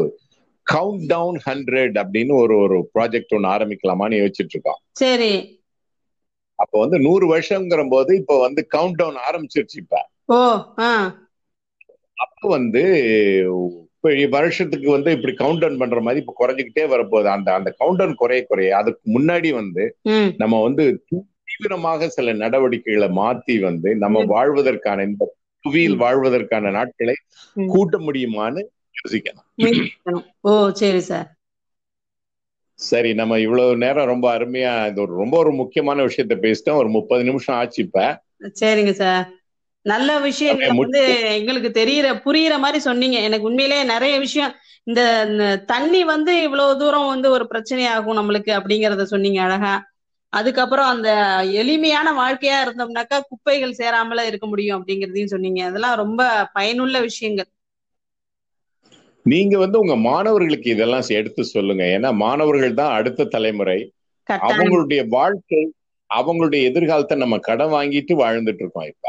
கவுண்ட் 0.66 1.06
டவுன் 1.06 1.40
ஹண்ட்ரட் 1.46 1.96
அப்படின்னு 2.02 2.32
ஒரு 2.32 2.56
ஒரு 2.56 2.90
ப்ராஜெக்ட் 2.94 3.34
ஒன்று 3.34 3.48
ஆரம்பிக்கலாமான்னு 3.48 4.18
யோசிச்சுட்டு 4.22 4.52
இருக்கோம் 4.52 4.80
சரி. 4.92 5.62
அப்போ 6.54 6.80
வந்து 6.80 6.98
நூறு 6.98 7.26
வருஷங்கிற 7.36 7.86
போது 7.90 8.16
இப்போ 8.16 8.40
வந்து 8.40 8.66
கவுண்ட் 8.76 8.94
டவுன் 8.94 9.16
ஆரம்பிச்சிருச்சு 9.30 9.76
இப்ப. 9.76 10.10
அப்போ 12.14 12.48
வந்து 12.48 12.82
வருஷத்துக்கு 14.30 14.90
வந்து 14.90 15.10
இப்படி 15.12 15.34
கவுண்ட் 15.34 15.58
டவுன் 15.58 15.76
பண்ற 15.76 16.00
மாதிரி 16.00 16.24
இப்ப 16.26 16.34
குறைஞ்சிக்கிட்டே 16.40 16.84
வரப்போகுது. 16.94 17.32
அந்த 17.36 17.52
அந்த 17.52 17.74
கவுண்ட் 17.80 17.96
டவுன் 17.96 18.14
குறைய 18.14 18.44
குறைய 18.44 18.76
அதுக்கு 18.76 19.20
முன்னாடி 19.20 19.50
வந்து 19.54 19.84
நம்ம 20.36 20.62
வந்து 20.62 21.04
தீவிரமாக 21.08 22.08
சில 22.08 22.32
நடவடிக்கைகளை 22.32 23.08
மாத்தி 23.16 23.60
வந்து 23.60 23.96
நம்ம. 23.96 24.24
வாழ்வதற்கான 24.24 25.02
இந்த 25.02 25.34
புவியில். 25.60 25.96
வாழ்வதற்கான 25.96 26.70
நாட்களை. 26.70 27.14
கூட்ட 27.66 27.98
முடியுமான்னு 27.98 28.62
யோசிக்கணும். 29.00 30.24
ஓ 30.40 30.70
சரி 30.70 31.00
சார். 31.00 31.34
சரி 32.74 33.14
நம்ம 33.14 33.38
இவ்வளவு 33.38 33.76
நேரம் 33.76 34.06
ரொம்ப 34.06 34.38
அருமையா 34.38 34.88
இது 34.88 35.00
ஒரு 35.00 35.16
ரொம்ப 35.16 35.38
ஒரு 35.38 35.52
முக்கியமான 35.52 36.04
விஷயத்த 36.06 36.36
பேசிட்டோம். 36.42 36.74
ஒரு 36.74 36.88
முப்பது 36.88 37.24
நிமிஷம் 37.24 37.56
ஆச்சு 37.56 37.82
இப்ப. 37.82 38.22
சரிங்க 38.60 38.90
சார். 38.90 39.32
நல்ல 39.82 40.18
விஷயங்களை 40.18 40.68
அப்படியே 40.68 41.06
வந்து 41.06 41.34
எங்களுக்கு 41.34 41.84
தெரியற 41.84 42.06
புரியுற 42.06 42.58
மாதிரி 42.58 42.78
சொன்னீங்க. 42.78 43.18
எனக்கு 43.18 43.44
உண்மையிலேயே 43.44 43.84
நிறைய 43.84 44.18
விஷயம் 44.18 44.54
இந்த 44.82 45.62
தண்ணி 45.66 46.04
வந்து 46.04 46.42
இவ்வளவு 46.42 46.78
தூரம் 46.78 47.06
வந்து 47.06 47.30
ஒரு 47.30 47.48
பிரச்சனையாகும் 47.50 48.18
நம்மளுக்கு 48.18 48.50
அப்படிங்கறத 48.58 49.02
சொன்னீங்க 49.02 49.42
அழகா. 49.42 49.89
அதுக்கப்புறம் 50.32 50.88
அந்த 50.90 51.08
எளிமையான 51.60 52.08
வாழ்க்கையா 52.16 52.58
இருந்தோம்னாக்கா 52.62 53.18
குப்பைகள் 53.30 53.78
சேராமல 53.80 54.26
இருக்க 54.30 54.46
முடியும் 54.46 54.78
அப்படிங்கறதையும் 54.78 55.32
சொன்னீங்க. 55.34 55.62
அதெல்லாம் 55.70 56.00
ரொம்ப 56.02 56.20
பயனுள்ள 56.54 56.98
விஷயங்கள். 57.08 57.50
நீங்க 59.26 59.54
வந்து 59.58 59.76
உங்க 59.80 59.94
மாணவர்களுக்கு 60.04 60.68
இதெல்லாம் 60.70 61.10
எடுத்து 61.18 61.42
சொல்லுங்க. 61.48 61.84
ஏன்னா 61.96 62.10
மாணவர்கள் 62.22 62.78
தான் 62.80 62.96
அடுத்த 62.98 63.28
தலைமுறை. 63.34 63.78
அவங்களுடைய 64.42 65.00
வாழ்க்கை 65.14 65.62
அவங்களுடைய 66.10 66.60
எதிர்காலத்தை 66.70 67.16
நம்ம 67.18 67.36
கடன் 67.42 67.74
வாங்கிட்டு 67.74 68.14
வாழ்ந்துட்டு 68.22 68.62
இருக்கோம் 68.64 68.88
இப்ப. 68.92 69.06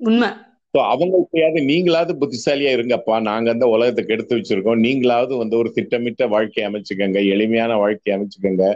உண்மை. 0.00 0.30
ஸோ 0.74 0.80
அவங்களுக்கையாவது 0.92 1.60
நீங்களாவது 1.68 2.12
புத்திசாலியா 2.20 2.70
இருங்கப்பா. 2.72 3.16
நாங்க 3.28 3.48
அந்த 3.54 3.66
உலகத்துக்கு 3.74 4.14
எடுத்து 4.14 4.36
வச்சிருக்கோம். 4.38 4.82
நீங்களாவது 4.84 5.34
வந்து 5.42 5.56
ஒரு 5.58 5.70
திட்டமிட்ட 5.76 6.26
வாழ்க்கை 6.34 6.62
அமைச்சுக்கோங்க 6.68 7.20
எளிமையான 7.34 7.76
வாழ்க்கை 7.82 8.12
அமைச்சுக்கோங்க. 8.16 8.66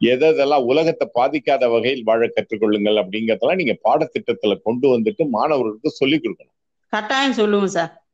எதெல்லாம் 0.00 0.64
உலகத்தை 0.64 1.10
பாதிக்காத 1.14 1.70
வகையில் 1.70 2.02
வாழ 2.02 2.26
கற்றுக்கொள்ளுங்கள் 2.26 2.94
அப்படிங்கறதெல்லாம் 2.94 3.54
நீங்க 3.54 3.78
பாடத்திட்டத்துல 3.84 4.60
கொண்டு 4.62 4.98
வந்துட்டு 4.98 5.28
மாணவர்களுக்கு 5.28 5.90
சொல்லிக் 5.90 6.24
கொடுக்கணும். 6.24 6.52
கட்டாயம் 6.88 7.32
சொல்லுவோம் 7.32 7.66
சார். 7.66 8.04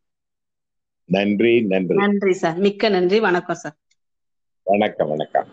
நன்றி 1.04 1.62
நன்றி. 1.62 1.96
நன்றி 1.96 2.32
சார். 2.32 2.56
மிக்க 2.56 2.88
நன்றி. 2.88 3.20
வணக்கம் 3.20 3.56
சார். 3.56 3.76
வணக்கம் 4.62 5.08
வணக்கம். 5.08 5.46